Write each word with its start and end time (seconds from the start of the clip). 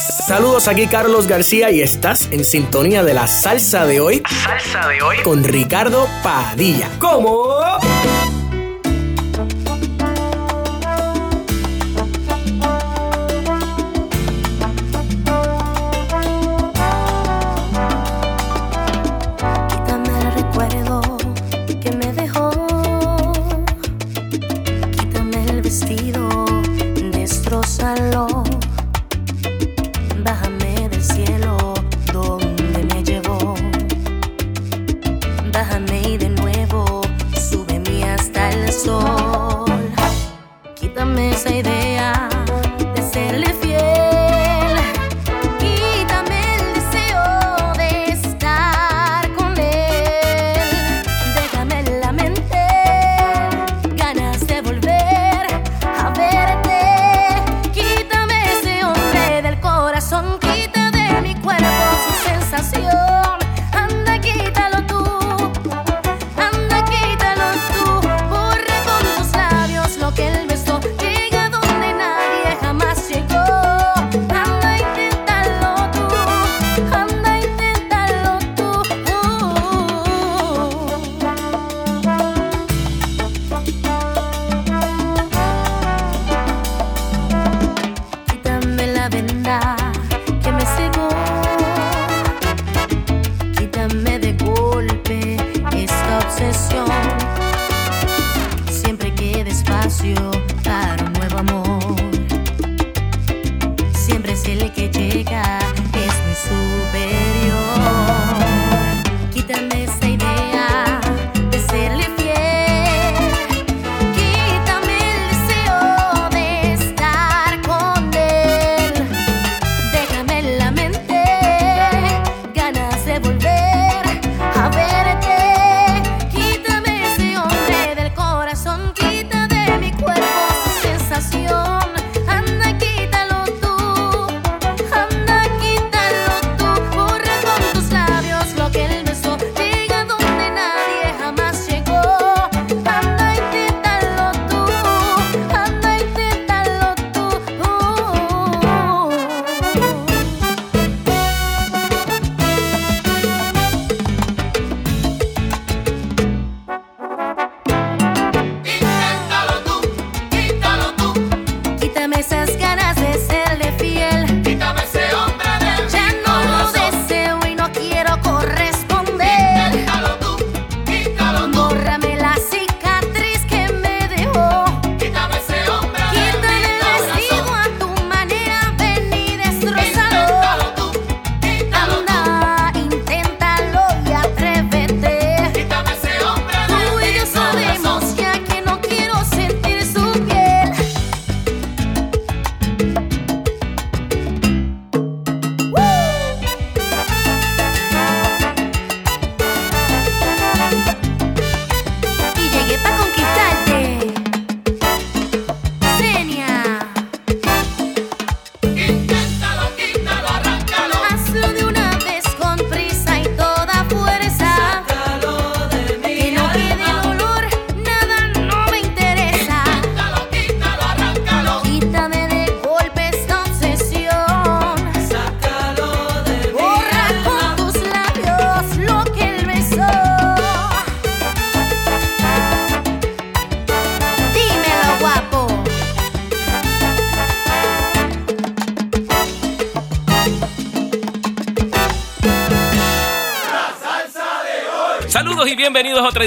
Saludos 0.00 0.66
aquí 0.66 0.86
Carlos 0.86 1.26
García 1.26 1.70
y 1.70 1.82
estás 1.82 2.28
en 2.30 2.44
sintonía 2.44 3.02
de 3.04 3.12
la 3.12 3.26
salsa 3.26 3.84
de 3.84 4.00
hoy. 4.00 4.22
Salsa 4.44 4.88
de 4.88 5.02
hoy 5.02 5.18
con 5.22 5.44
Ricardo 5.44 6.08
Padilla. 6.22 6.88
¿Cómo? 6.98 7.60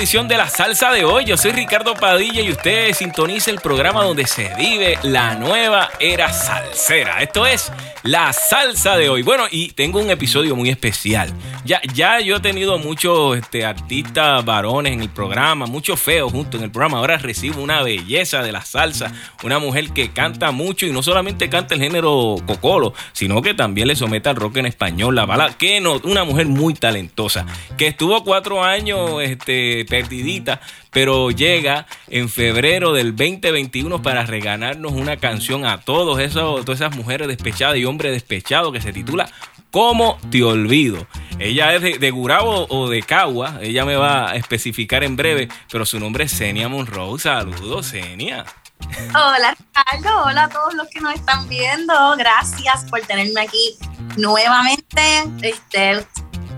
De 0.03 0.35
la 0.35 0.49
salsa 0.49 0.91
de 0.91 1.05
hoy. 1.05 1.23
Yo 1.23 1.37
soy 1.37 1.53
Ricardo 1.53 1.93
Padilla 1.93 2.41
y 2.41 2.51
usted 2.51 2.93
sintoniza 2.93 3.51
el 3.51 3.61
programa 3.61 4.03
donde 4.03 4.27
se 4.27 4.53
vive 4.55 4.97
la 5.01 5.35
nueva 5.35 5.89
era 5.97 6.31
salsera. 6.33 7.21
Esto 7.21 7.45
es 7.45 7.71
la 8.03 8.33
salsa 8.33 8.97
de 8.97 9.09
hoy. 9.09 9.21
Bueno, 9.21 9.45
y 9.49 9.69
tengo 9.69 9.99
un 9.99 10.09
episodio 10.09 10.55
muy 10.55 10.69
especial. 10.69 11.33
Ya, 11.65 11.81
ya 11.93 12.19
yo 12.19 12.37
he 12.37 12.39
tenido 12.41 12.77
muchos 12.77 13.37
este, 13.37 13.65
artistas 13.65 14.43
varones 14.43 14.93
en 14.93 15.01
el 15.01 15.09
programa, 15.09 15.65
muchos 15.65 15.99
feos 15.99 16.31
juntos 16.31 16.59
en 16.59 16.65
el 16.65 16.71
programa. 16.71 16.97
Ahora 16.99 17.17
recibo 17.17 17.61
una 17.61 17.81
belleza 17.81 18.43
de 18.43 18.51
la 18.51 18.61
salsa, 18.61 19.13
una 19.43 19.59
mujer 19.59 19.91
que 19.91 20.11
canta 20.11 20.51
mucho 20.51 20.85
y 20.85 20.91
no 20.91 21.01
solamente 21.01 21.49
canta 21.49 21.75
el 21.75 21.81
género 21.81 22.35
cocolo, 22.45 22.93
sino 23.13 23.41
que 23.41 23.53
también 23.53 23.87
le 23.87 23.95
somete 23.95 24.29
al 24.29 24.35
rock 24.35 24.57
en 24.57 24.65
español, 24.65 25.15
la 25.15 25.25
bala. 25.25 25.53
Que 25.57 25.79
no, 25.79 26.01
una 26.03 26.25
mujer 26.25 26.47
muy 26.47 26.73
talentosa, 26.73 27.45
que 27.77 27.87
estuvo 27.87 28.23
cuatro 28.23 28.63
años 28.63 29.21
este, 29.21 29.85
perdidita, 29.85 30.59
pero 30.93 31.31
llega 31.31 31.87
en 32.07 32.29
febrero 32.29 32.93
del 32.93 33.15
2021 33.15 34.01
para 34.01 34.25
reganarnos 34.25 34.93
una 34.93 35.17
canción 35.17 35.65
a 35.65 35.81
todos 35.81 36.19
esos, 36.19 36.63
todas 36.63 36.81
esas 36.81 36.95
mujeres 36.95 37.27
despechadas 37.27 37.77
y 37.77 37.85
hombres 37.85 38.11
despechados 38.11 38.71
que 38.71 38.81
se 38.81 38.93
titula 38.93 39.29
¿Cómo 39.73 40.19
te 40.29 40.43
olvido? 40.43 41.07
Ella 41.39 41.73
es 41.73 41.99
de, 41.99 42.11
Gurabo 42.11 42.67
o 42.69 42.87
de 42.89 43.01
Cagua. 43.01 43.57
Ella 43.59 43.85
me 43.85 43.95
va 43.95 44.29
a 44.29 44.35
especificar 44.35 45.03
en 45.03 45.15
breve, 45.15 45.49
pero 45.71 45.83
su 45.83 45.99
nombre 45.99 46.25
es 46.25 46.31
Senia 46.31 46.69
Monroe. 46.69 47.17
Saludos, 47.17 47.87
Senia. 47.87 48.45
Hola 49.09 49.55
Ricardo, 49.57 50.25
hola 50.25 50.43
a 50.43 50.49
todos 50.49 50.75
los 50.75 50.87
que 50.89 51.01
nos 51.01 51.15
están 51.15 51.49
viendo. 51.49 51.93
Gracias 52.17 52.85
por 52.87 53.01
tenerme 53.01 53.41
aquí 53.41 53.75
nuevamente. 54.15 55.23
Este, 55.41 56.05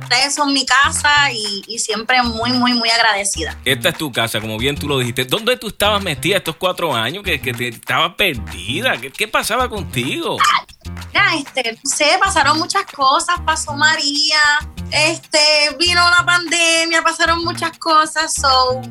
ustedes 0.06 0.36
son 0.36 0.54
mi 0.54 0.66
casa 0.66 1.32
y, 1.32 1.80
siempre 1.80 2.22
muy, 2.24 2.52
muy, 2.54 2.74
muy 2.74 2.90
agradecida. 2.90 3.58
Esta 3.66 3.90
es 3.90 3.98
tu 3.98 4.12
casa, 4.12 4.40
como 4.40 4.58
bien 4.58 4.76
tú 4.76 4.88
lo 4.88 5.00
dijiste. 5.00 5.26
¿Dónde 5.26 5.58
tú 5.58 5.68
estabas 5.68 6.02
metida 6.02 6.38
estos 6.38 6.56
cuatro 6.56 6.96
años 6.96 7.24
que, 7.24 7.42
que 7.42 7.54
te 7.54 7.68
estabas 7.68 8.16
perdida? 8.16 8.98
¿Qué, 8.98 9.28
pasaba 9.28 9.68
contigo? 9.68 10.38
Ya, 11.14 11.36
este, 11.36 11.74
no 11.74 11.90
sé, 11.90 12.18
pasaron 12.24 12.58
muchas 12.58 12.86
cosas, 12.86 13.40
pasó 13.46 13.74
María, 13.74 14.40
este, 14.92 15.76
vino 15.78 16.02
la 16.10 16.26
pandemia, 16.26 17.02
pasaron 17.02 17.44
muchas 17.44 17.78
cosas, 17.78 18.34
so 18.34 18.82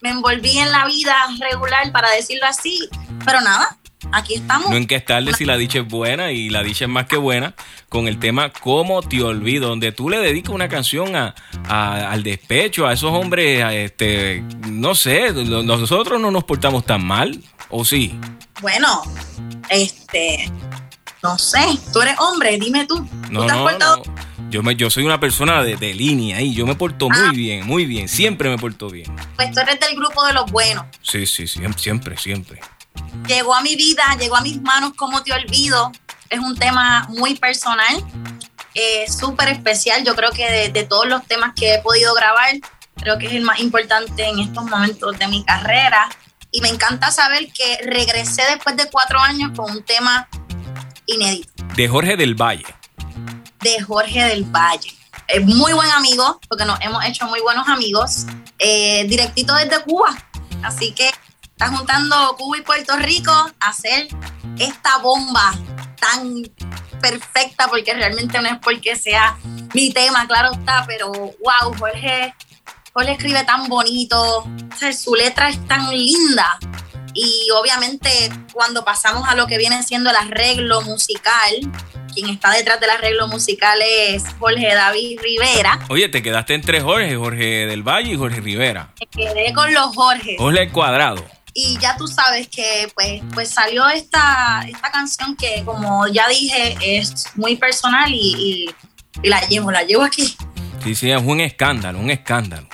me 0.00 0.10
envolví 0.10 0.58
en 0.58 0.70
la 0.70 0.86
vida 0.86 1.14
regular, 1.40 1.90
para 1.92 2.10
decirlo 2.10 2.46
así, 2.46 2.88
pero 3.24 3.40
nada, 3.40 3.76
aquí 4.12 4.34
estamos. 4.34 4.70
No 4.70 4.76
en 4.76 4.86
qué 4.86 4.96
estarle 4.96 5.32
si 5.34 5.44
la 5.44 5.56
dicha 5.56 5.80
es 5.80 5.88
buena 5.88 6.32
y 6.32 6.50
la 6.50 6.62
dicha 6.62 6.84
es 6.84 6.90
más 6.90 7.06
que 7.06 7.16
buena 7.16 7.54
con 7.88 8.08
el 8.08 8.18
tema 8.18 8.50
Cómo 8.52 9.02
te 9.02 9.22
olvido, 9.22 9.68
donde 9.68 9.92
tú 9.92 10.08
le 10.08 10.18
dedicas 10.18 10.54
una 10.54 10.68
canción 10.68 11.16
a, 11.16 11.34
al 11.68 12.22
despecho, 12.22 12.86
a 12.86 12.92
esos 12.92 13.12
hombres, 13.12 13.64
este, 13.72 14.42
no 14.68 14.94
sé, 14.94 15.32
nosotros 15.32 16.20
no 16.20 16.30
nos 16.30 16.44
portamos 16.44 16.84
tan 16.84 17.04
mal, 17.04 17.42
¿o 17.68 17.84
sí? 17.84 18.18
Bueno, 18.60 19.02
este, 19.68 20.50
no 21.22 21.38
sé, 21.38 21.64
tú 21.92 22.00
eres 22.00 22.16
hombre, 22.18 22.58
dime 22.58 22.86
tú. 22.86 23.06
No, 23.30 23.46
te 23.46 23.52
has 23.52 23.78
no, 23.78 24.02
Yo, 24.50 24.62
me, 24.62 24.76
yo 24.76 24.90
soy 24.90 25.04
una 25.04 25.20
persona 25.20 25.62
de, 25.62 25.94
línea 25.94 26.40
y 26.40 26.54
yo 26.54 26.66
me 26.66 26.74
porto 26.74 27.08
muy 27.08 27.18
ah. 27.18 27.32
bien, 27.32 27.66
muy 27.66 27.86
bien, 27.86 28.08
siempre 28.08 28.48
me 28.48 28.58
porto 28.58 28.90
bien. 28.90 29.14
Pues 29.36 29.52
tú 29.52 29.60
eres 29.60 29.78
del 29.80 29.96
grupo 29.96 30.24
de 30.26 30.32
los 30.32 30.50
buenos. 30.50 30.84
Sí, 31.02 31.26
sí, 31.26 31.46
siempre, 31.46 32.16
siempre 32.16 32.60
llegó 33.26 33.54
a 33.54 33.62
mi 33.62 33.76
vida, 33.76 34.02
llegó 34.18 34.36
a 34.36 34.40
mis 34.40 34.60
manos, 34.60 34.92
como 34.96 35.22
te 35.22 35.32
olvido. 35.32 35.92
Es 36.28 36.38
un 36.38 36.56
tema 36.56 37.06
muy 37.10 37.34
personal, 37.34 38.04
eh, 38.74 39.06
súper 39.10 39.48
especial. 39.48 40.04
Yo 40.04 40.14
creo 40.14 40.30
que 40.30 40.70
de, 40.70 40.82
todos 40.84 41.06
los 41.06 41.24
temas 41.26 41.52
que 41.54 41.74
he 41.74 41.78
podido 41.80 42.14
grabar, 42.14 42.54
creo 42.96 43.18
que 43.18 43.26
es 43.26 43.32
el 43.32 43.42
más 43.42 43.60
importante 43.60 44.24
en 44.24 44.38
estos 44.38 44.64
momentos 44.64 45.18
de 45.18 45.26
mi 45.28 45.44
carrera. 45.44 46.08
Y 46.52 46.60
me 46.60 46.68
encanta 46.68 47.10
saber 47.10 47.52
que 47.52 47.78
regresé 47.84 48.42
después 48.50 48.76
de 48.76 48.88
cuatro 48.90 49.20
años 49.20 49.52
con 49.56 49.70
un 49.70 49.82
tema 49.84 50.28
inédito. 51.06 51.50
De 51.76 51.88
Jorge 51.88 52.16
del 52.16 52.34
Valle. 52.34 52.66
De 53.60 53.80
Jorge 53.80 54.24
del 54.24 54.44
Valle. 54.44 54.92
Es 55.28 55.44
muy 55.44 55.72
buen 55.72 55.90
amigo, 55.90 56.40
porque 56.48 56.64
nos 56.64 56.80
hemos 56.80 57.04
hecho 57.04 57.26
muy 57.26 57.40
buenos 57.40 57.68
amigos, 57.68 58.26
eh, 58.58 59.04
directito 59.08 59.54
desde 59.54 59.80
Cuba. 59.82 60.16
Así 60.62 60.92
que 60.92 61.10
está 61.60 61.76
juntando 61.76 62.36
Cuba 62.38 62.56
y 62.56 62.62
Puerto 62.62 62.96
Rico 62.96 63.30
a 63.30 63.68
hacer 63.68 64.08
esta 64.58 64.96
bomba 65.02 65.52
tan 66.00 66.42
perfecta, 67.02 67.68
porque 67.68 67.92
realmente 67.92 68.40
no 68.40 68.48
es 68.48 68.56
porque 68.62 68.96
sea 68.96 69.36
mi 69.74 69.92
tema, 69.92 70.26
claro 70.26 70.52
está, 70.52 70.86
pero 70.86 71.12
wow, 71.12 71.76
Jorge, 71.78 72.34
Jorge 72.94 73.12
escribe 73.12 73.44
tan 73.44 73.68
bonito, 73.68 74.48
su 74.98 75.14
letra 75.14 75.50
es 75.50 75.62
tan 75.68 75.90
linda. 75.90 76.58
Y 77.12 77.48
obviamente 77.54 78.08
cuando 78.54 78.82
pasamos 78.82 79.28
a 79.28 79.34
lo 79.34 79.46
que 79.46 79.58
viene 79.58 79.82
siendo 79.82 80.08
el 80.08 80.16
arreglo 80.16 80.80
musical, 80.80 81.60
quien 82.14 82.30
está 82.30 82.52
detrás 82.52 82.80
del 82.80 82.88
arreglo 82.88 83.28
musical 83.28 83.78
es 83.82 84.24
Jorge 84.38 84.74
David 84.74 85.20
Rivera. 85.20 85.78
Oye, 85.90 86.08
te 86.08 86.22
quedaste 86.22 86.54
entre 86.54 86.80
Jorge, 86.80 87.14
Jorge 87.16 87.66
del 87.66 87.82
Valle 87.82 88.12
y 88.12 88.16
Jorge 88.16 88.40
Rivera. 88.40 88.94
Me 88.98 89.06
quedé 89.06 89.52
con 89.52 89.74
los 89.74 89.94
Jorge. 89.94 90.36
Jorge 90.38 90.70
Cuadrado 90.70 91.39
y 91.54 91.78
ya 91.78 91.96
tú 91.96 92.06
sabes 92.06 92.48
que 92.48 92.90
pues, 92.94 93.22
pues 93.32 93.50
salió 93.50 93.88
esta, 93.88 94.64
esta 94.68 94.90
canción 94.90 95.36
que 95.36 95.62
como 95.64 96.06
ya 96.08 96.28
dije 96.28 96.76
es 96.80 97.26
muy 97.34 97.56
personal 97.56 98.12
y, 98.12 98.68
la 99.22 99.40
llevo, 99.48 99.70
la 99.70 99.82
llevo 99.82 100.02
aquí. 100.02 100.34
Sí, 100.82 100.94
sí, 100.94 101.10
es 101.10 101.22
un 101.22 101.40
escándalo, 101.40 101.98
un 101.98 102.10
escándalo. 102.10 102.66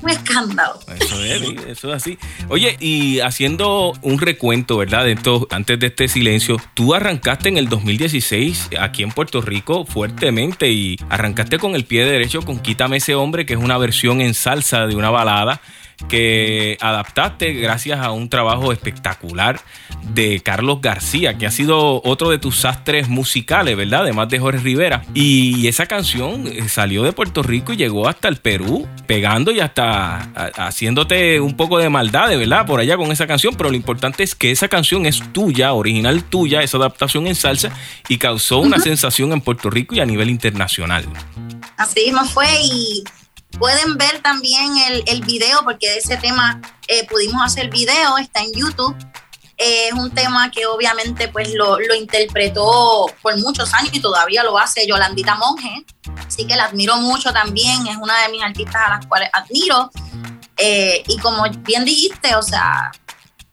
Un 0.00 0.10
escándalo. 0.10 0.80
Eso 0.98 1.22
es, 1.22 1.42
eso 1.68 1.88
es 1.90 1.94
así. 1.94 2.18
Oye, 2.48 2.76
y 2.80 3.20
haciendo 3.20 3.92
un 4.02 4.18
recuento, 4.18 4.78
¿verdad? 4.78 5.04
De 5.04 5.12
esto, 5.12 5.46
antes 5.50 5.78
de 5.78 5.88
este 5.88 6.08
silencio, 6.08 6.56
tú 6.74 6.94
arrancaste 6.94 7.50
en 7.50 7.56
el 7.56 7.68
2016 7.68 8.70
aquí 8.80 9.04
en 9.04 9.12
Puerto 9.12 9.42
Rico 9.42 9.84
fuertemente 9.84 10.72
y 10.72 10.96
arrancaste 11.08 11.58
con 11.58 11.76
el 11.76 11.84
pie 11.84 12.04
derecho 12.04 12.42
con 12.42 12.58
Quítame 12.58 12.96
ese 12.96 13.14
hombre, 13.14 13.46
que 13.46 13.52
es 13.52 13.60
una 13.60 13.78
versión 13.78 14.20
en 14.20 14.34
salsa 14.34 14.88
de 14.88 14.96
una 14.96 15.10
balada 15.10 15.60
que 16.08 16.76
adaptaste 16.80 17.52
gracias 17.54 18.00
a 18.00 18.10
un 18.10 18.28
trabajo 18.28 18.72
espectacular 18.72 19.60
de 20.14 20.40
Carlos 20.40 20.80
García, 20.80 21.38
que 21.38 21.46
ha 21.46 21.50
sido 21.50 22.02
otro 22.04 22.30
de 22.30 22.38
tus 22.38 22.56
sastres 22.58 23.08
musicales, 23.08 23.76
¿verdad? 23.76 24.02
Además 24.02 24.28
de 24.28 24.38
Jorge 24.38 24.60
Rivera. 24.60 25.02
Y 25.14 25.66
esa 25.68 25.86
canción 25.86 26.46
eh, 26.46 26.68
salió 26.68 27.02
de 27.02 27.12
Puerto 27.12 27.42
Rico 27.42 27.72
y 27.72 27.76
llegó 27.76 28.08
hasta 28.08 28.28
el 28.28 28.36
Perú, 28.36 28.86
pegando 29.06 29.52
y 29.52 29.60
hasta 29.60 30.30
haciéndote 30.56 31.40
un 31.40 31.56
poco 31.56 31.78
de 31.78 31.88
maldad, 31.88 32.28
¿verdad? 32.36 32.66
Por 32.66 32.80
allá 32.80 32.96
con 32.96 33.10
esa 33.12 33.26
canción, 33.26 33.54
pero 33.56 33.70
lo 33.70 33.76
importante 33.76 34.22
es 34.22 34.34
que 34.34 34.50
esa 34.50 34.68
canción 34.68 35.06
es 35.06 35.22
tuya, 35.32 35.72
original 35.72 36.24
tuya, 36.24 36.62
esa 36.62 36.78
adaptación 36.78 37.26
en 37.26 37.34
salsa, 37.34 37.70
y 38.08 38.18
causó 38.18 38.58
una 38.58 38.78
sensación 38.78 39.32
en 39.32 39.40
Puerto 39.40 39.70
Rico 39.70 39.94
y 39.94 40.00
a 40.00 40.06
nivel 40.06 40.30
internacional. 40.30 41.04
Así 41.76 42.04
mismo 42.04 42.24
fue 42.24 42.46
y 42.62 43.04
Pueden 43.58 43.96
ver 43.96 44.20
también 44.22 44.76
el, 44.76 45.04
el 45.06 45.22
video, 45.22 45.62
porque 45.64 45.88
de 45.88 45.98
ese 45.98 46.16
tema 46.16 46.60
eh, 46.88 47.06
pudimos 47.06 47.44
hacer 47.44 47.70
video, 47.70 48.18
está 48.18 48.40
en 48.40 48.52
YouTube. 48.52 48.96
Eh, 49.58 49.88
es 49.88 49.92
un 49.92 50.10
tema 50.10 50.50
que 50.50 50.66
obviamente 50.66 51.28
pues 51.28 51.54
lo, 51.54 51.78
lo, 51.78 51.94
interpretó 51.94 53.06
por 53.22 53.36
muchos 53.38 53.72
años 53.74 53.90
y 53.92 54.00
todavía 54.00 54.42
lo 54.42 54.58
hace 54.58 54.86
Yolandita 54.86 55.36
Monge. 55.36 55.84
Así 56.26 56.46
que 56.46 56.56
la 56.56 56.64
admiro 56.64 56.96
mucho 56.96 57.32
también, 57.32 57.86
es 57.86 57.96
una 57.96 58.22
de 58.22 58.28
mis 58.30 58.42
artistas 58.42 58.82
a 58.86 58.88
las 58.90 59.06
cuales 59.06 59.30
admiro. 59.32 59.90
Eh, 60.56 61.02
y 61.06 61.18
como 61.18 61.44
bien 61.60 61.84
dijiste, 61.84 62.34
o 62.34 62.42
sea, 62.42 62.90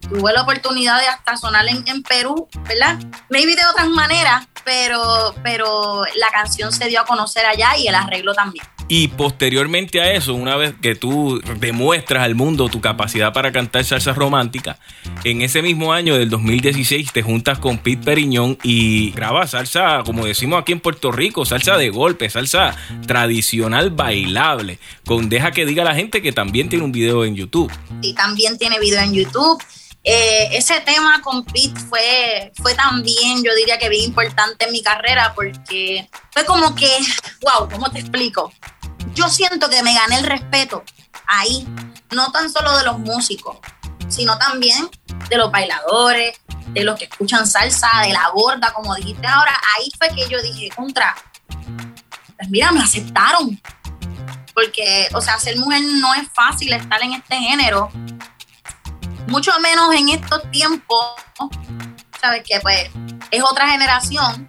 tuve 0.02 0.34
la 0.34 0.42
oportunidad 0.42 1.00
de 1.00 1.08
hasta 1.08 1.38
sonar 1.38 1.68
en, 1.68 1.84
en 1.88 2.02
Perú, 2.04 2.48
¿verdad? 2.68 2.98
Maybe 3.30 3.56
de 3.56 3.66
otras 3.66 3.90
maneras, 3.90 4.48
pero, 4.64 5.36
pero 5.44 6.06
la 6.16 6.30
canción 6.32 6.72
se 6.72 6.86
dio 6.88 7.02
a 7.02 7.06
conocer 7.06 7.46
allá 7.46 7.78
y 7.78 7.88
el 7.88 7.96
arreglo 7.96 8.34
también. 8.34 8.66
Y 8.92 9.10
posteriormente 9.10 10.02
a 10.02 10.12
eso, 10.14 10.34
una 10.34 10.56
vez 10.56 10.74
que 10.82 10.96
tú 10.96 11.40
demuestras 11.60 12.24
al 12.24 12.34
mundo 12.34 12.70
tu 12.70 12.82
capacidad 12.82 13.32
para 13.32 13.52
cantar 13.52 13.84
salsa 13.84 14.14
romántica, 14.14 14.80
en 15.24 15.44
ese 15.44 15.62
mismo 15.62 15.94
año 15.94 16.18
del 16.18 16.32
2016 16.32 17.14
te 17.14 17.22
juntas 17.22 17.60
con 17.60 17.78
Pete 17.78 18.04
Periñón 18.04 18.58
y 18.64 19.12
grabas 19.12 19.52
salsa, 19.52 20.02
como 20.04 20.26
decimos 20.26 20.60
aquí 20.60 20.72
en 20.72 20.80
Puerto 20.80 21.12
Rico, 21.12 21.46
salsa 21.46 21.78
de 21.78 21.92
golpe, 21.92 22.32
salsa 22.32 22.76
tradicional 23.06 23.92
bailable, 23.92 24.80
con 25.06 25.30
Deja 25.30 25.52
que 25.52 25.68
diga 25.68 25.84
la 25.84 25.94
gente 25.94 26.24
que 26.24 26.32
también 26.32 26.68
tiene 26.68 26.84
un 26.84 26.92
video 26.92 27.26
en 27.26 27.36
YouTube. 27.36 27.72
Y 28.02 28.16
también 28.16 28.58
tiene 28.58 28.80
video 28.80 29.02
en 29.02 29.14
YouTube. 29.14 29.64
Eh, 30.04 30.50
ese 30.54 30.80
tema 30.80 31.22
con 31.22 31.46
Pete 31.46 31.80
fue, 31.90 32.52
fue 32.56 32.74
también, 32.74 33.44
yo 33.44 33.54
diría 33.54 33.78
que 33.78 33.90
bien 33.90 34.06
importante 34.06 34.66
en 34.66 34.72
mi 34.72 34.82
carrera 34.82 35.34
porque 35.36 36.10
fue 36.32 36.44
como 36.46 36.74
que, 36.74 36.90
wow, 37.42 37.70
¿cómo 37.70 37.92
te 37.92 38.00
explico? 38.00 38.52
Yo 39.20 39.28
siento 39.28 39.70
que 39.70 39.84
me 39.84 39.94
gané 39.94 40.20
el 40.20 40.26
respeto 40.26 40.82
ahí, 41.28 41.68
no 42.12 42.32
tan 42.32 42.50
solo 42.50 42.78
de 42.78 42.86
los 42.86 43.00
músicos, 43.00 43.58
sino 44.08 44.38
también 44.38 44.90
de 45.30 45.36
los 45.36 45.52
bailadores, 45.52 46.40
de 46.68 46.84
los 46.86 46.98
que 46.98 47.06
escuchan 47.06 47.46
salsa, 47.46 47.90
de 48.04 48.14
la 48.14 48.30
gorda, 48.30 48.72
como 48.74 48.96
dijiste 48.96 49.28
ahora. 49.28 49.60
Ahí 49.76 49.92
fue 49.98 50.08
que 50.16 50.30
yo 50.30 50.42
dije, 50.42 50.70
contra, 50.74 51.18
pues 52.38 52.50
mira, 52.50 52.72
me 52.72 52.82
aceptaron. 52.82 53.62
Porque, 54.54 55.10
o 55.14 55.22
sea, 55.22 55.38
ser 55.38 55.58
mujer 55.58 55.82
no 55.84 56.16
es 56.16 56.30
fácil 56.34 56.72
estar 56.72 57.02
en 57.04 57.14
este 57.14 57.36
género. 57.36 57.92
Mucho 59.28 59.52
menos 59.60 59.94
en 59.96 60.10
estos 60.10 60.50
tiempos, 60.50 61.16
¿sabes? 62.22 62.44
Que 62.48 62.60
pues 62.62 62.90
es 63.32 63.44
otra 63.44 63.68
generación 63.68 64.48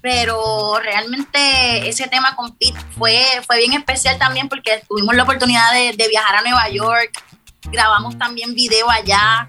pero 0.00 0.78
realmente 0.82 1.88
ese 1.88 2.06
tema 2.08 2.34
con 2.36 2.56
Pete 2.56 2.78
fue, 2.96 3.22
fue 3.46 3.58
bien 3.58 3.74
especial 3.74 4.18
también 4.18 4.48
porque 4.48 4.82
tuvimos 4.88 5.14
la 5.14 5.24
oportunidad 5.24 5.72
de, 5.72 5.92
de 5.96 6.08
viajar 6.08 6.36
a 6.36 6.42
Nueva 6.42 6.68
York, 6.70 7.12
grabamos 7.70 8.16
también 8.18 8.54
video 8.54 8.90
allá, 8.90 9.48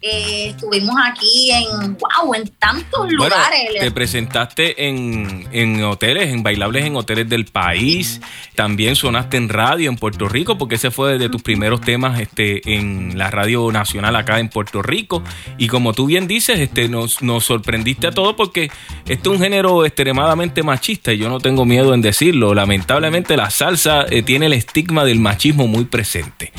eh, 0.00 0.50
estuvimos 0.50 0.94
aquí 1.04 1.50
en, 1.50 1.96
wow, 1.98 2.34
en 2.34 2.48
tantos 2.58 3.10
lugares. 3.12 3.68
te 3.78 3.90
presentaste 3.90 4.86
en, 4.86 5.48
en, 5.52 5.82
hoteles, 5.82 6.30
en 6.32 6.42
bailables 6.42 6.84
en 6.84 6.96
hoteles 6.96 7.28
del 7.28 7.46
país. 7.46 8.20
También 8.54 8.96
sonaste 8.96 9.36
en 9.36 9.48
radio 9.48 9.90
en 9.90 9.96
Puerto 9.96 10.28
Rico, 10.28 10.56
porque 10.56 10.76
ese 10.76 10.90
fue 10.90 11.18
de 11.18 11.28
tus 11.28 11.42
primeros 11.42 11.80
temas 11.80 12.20
este, 12.20 12.76
en 12.76 13.18
la 13.18 13.30
radio 13.30 13.72
nacional 13.72 14.14
acá 14.16 14.38
en 14.38 14.48
Puerto 14.48 14.82
Rico. 14.82 15.22
Y 15.58 15.66
como 15.68 15.92
tú 15.92 16.06
bien 16.06 16.28
dices, 16.28 16.60
este, 16.60 16.88
nos, 16.88 17.22
nos 17.22 17.44
sorprendiste 17.44 18.06
a 18.06 18.12
todos 18.12 18.34
porque 18.36 18.70
este 19.06 19.28
es 19.28 19.34
un 19.34 19.40
género 19.40 19.84
extremadamente 19.84 20.62
machista 20.62 21.12
y 21.12 21.18
yo 21.18 21.28
no 21.28 21.40
tengo 21.40 21.64
miedo 21.64 21.94
en 21.94 22.02
decirlo. 22.02 22.54
Lamentablemente 22.54 23.36
la 23.36 23.50
salsa 23.50 24.04
eh, 24.08 24.22
tiene 24.22 24.46
el 24.46 24.52
estigma 24.52 25.04
del 25.04 25.18
machismo 25.18 25.66
muy 25.66 25.84
presente. 25.84 26.52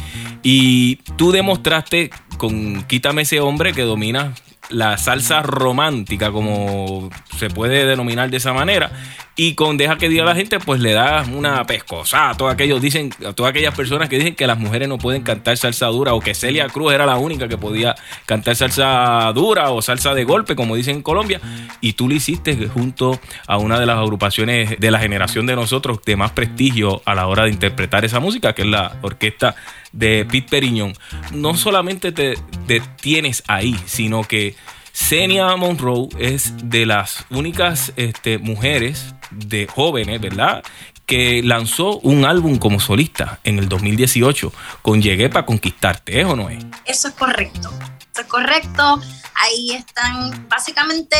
Y 0.44 0.98
tú 1.18 1.32
demostraste 1.32 2.10
con 2.38 2.84
Quítame 2.84 3.24
ese 3.24 3.40
hombre 3.40 3.74
que 3.74 3.84
domina 3.84 4.34
la 4.70 4.98
salsa 4.98 5.42
romántica, 5.42 6.32
como 6.32 7.10
se 7.38 7.50
puede 7.50 7.86
denominar 7.86 8.30
de 8.30 8.38
esa 8.38 8.54
manera. 8.54 8.92
Y 9.36 9.56
con 9.56 9.78
Deja 9.78 9.98
que 9.98 10.10
diga 10.10 10.26
la 10.26 10.36
gente, 10.36 10.60
pues 10.60 10.82
le 10.82 10.92
da 10.92 11.24
una 11.34 11.64
pescosa 11.66 12.32
a 12.32 12.36
todos 12.36 12.54
aquellos, 12.54 12.82
dicen, 12.82 13.10
a 13.26 13.32
todas 13.32 13.52
aquellas 13.52 13.74
personas 13.74 14.10
que 14.10 14.18
dicen 14.18 14.36
que 14.36 14.46
las 14.46 14.60
mujeres 14.60 14.90
no 14.90 14.98
pueden 14.98 15.24
cantar 15.24 15.56
salsa 15.56 15.88
dura 15.88 16.14
o 16.14 16.20
que 16.20 16.36
Celia 16.36 16.68
Cruz 16.68 16.94
era 16.94 17.06
la 17.06 17.18
única 17.18 17.48
que 17.48 17.58
podía 17.58 17.96
cantar 18.26 18.58
salsa 18.58 19.32
dura 19.34 19.72
o 19.72 19.82
salsa 19.82 20.14
de 20.14 20.26
golpe, 20.26 20.58
como 20.58 20.76
dicen 20.76 20.98
en 20.98 21.02
Colombia. 21.02 21.40
Y 21.80 21.94
tú 21.94 22.10
lo 22.10 22.16
hiciste 22.16 22.54
junto 22.68 23.18
a 23.48 23.58
una 23.58 23.80
de 23.80 23.86
las 23.86 23.98
agrupaciones 23.98 24.78
de 24.78 24.92
la 24.92 25.00
generación 25.00 25.46
de 25.46 25.56
nosotros 25.56 26.00
de 26.06 26.18
más 26.18 26.32
prestigio 26.32 27.02
a 27.06 27.16
la 27.16 27.28
hora 27.28 27.46
de 27.46 27.52
interpretar 27.52 28.04
esa 28.04 28.20
música, 28.20 28.54
que 28.54 28.64
es 28.64 28.68
la 28.68 28.98
orquesta 29.02 29.56
de 29.92 30.26
Pete 30.30 30.50
Periñón. 30.50 30.94
No 31.32 31.56
solamente 31.56 32.12
te, 32.12 32.38
te 32.68 32.80
tienes 32.80 33.44
ahí, 33.48 33.80
sino 33.86 34.24
que 34.24 34.56
Senia 35.00 35.56
Monroe 35.56 36.10
es 36.20 36.54
de 36.70 36.86
las 36.86 37.26
únicas 37.30 37.94
este, 37.96 38.38
mujeres 38.38 39.16
de 39.32 39.66
jóvenes, 39.66 40.20
¿verdad? 40.20 40.64
Que 41.06 41.42
lanzó 41.42 42.00
un 42.00 42.26
álbum 42.26 42.58
como 42.58 42.80
solista 42.80 43.40
en 43.44 43.60
el 43.60 43.70
2018 43.70 44.52
con 44.82 45.02
Llegué 45.02 45.30
para 45.30 45.46
conquistarte, 45.46 46.20
¿es 46.20 46.28
o 46.28 46.36
no 46.36 46.50
es? 46.50 46.64
Eso 46.86 47.08
es 47.08 47.14
correcto. 47.14 47.72
Eso 48.12 48.22
es 48.22 48.28
correcto. 48.28 49.02
Ahí 49.36 49.72
están 49.72 50.48
básicamente 50.50 51.16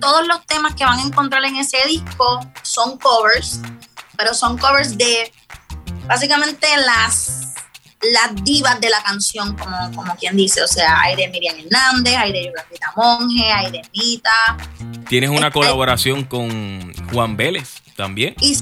todos 0.00 0.26
los 0.26 0.44
temas 0.46 0.74
que 0.74 0.84
van 0.84 0.98
a 0.98 1.02
encontrar 1.02 1.44
en 1.44 1.56
ese 1.56 1.78
disco 1.86 2.40
son 2.62 2.98
covers, 2.98 3.60
pero 4.18 4.34
son 4.34 4.58
covers 4.58 4.98
de 4.98 5.32
básicamente 6.08 6.66
las 6.84 7.49
las 8.02 8.44
divas 8.44 8.80
de 8.80 8.90
la 8.90 9.02
canción, 9.02 9.56
como, 9.56 9.76
como 9.94 10.16
quien 10.16 10.36
dice. 10.36 10.62
O 10.62 10.68
sea, 10.68 11.00
hay 11.00 11.16
de 11.16 11.28
Miriam 11.28 11.56
Hernández, 11.58 12.16
hay 12.16 12.32
de 12.32 12.44
Yolandita 12.46 12.92
Monge, 12.96 13.52
hay 13.52 13.70
de 13.70 13.82
Mita. 13.94 14.56
Tienes 15.08 15.30
una 15.30 15.48
este, 15.48 15.52
colaboración 15.52 16.24
con 16.24 16.92
Juan 17.12 17.36
Vélez 17.36 17.82
también. 17.96 18.34
Y 18.40 18.56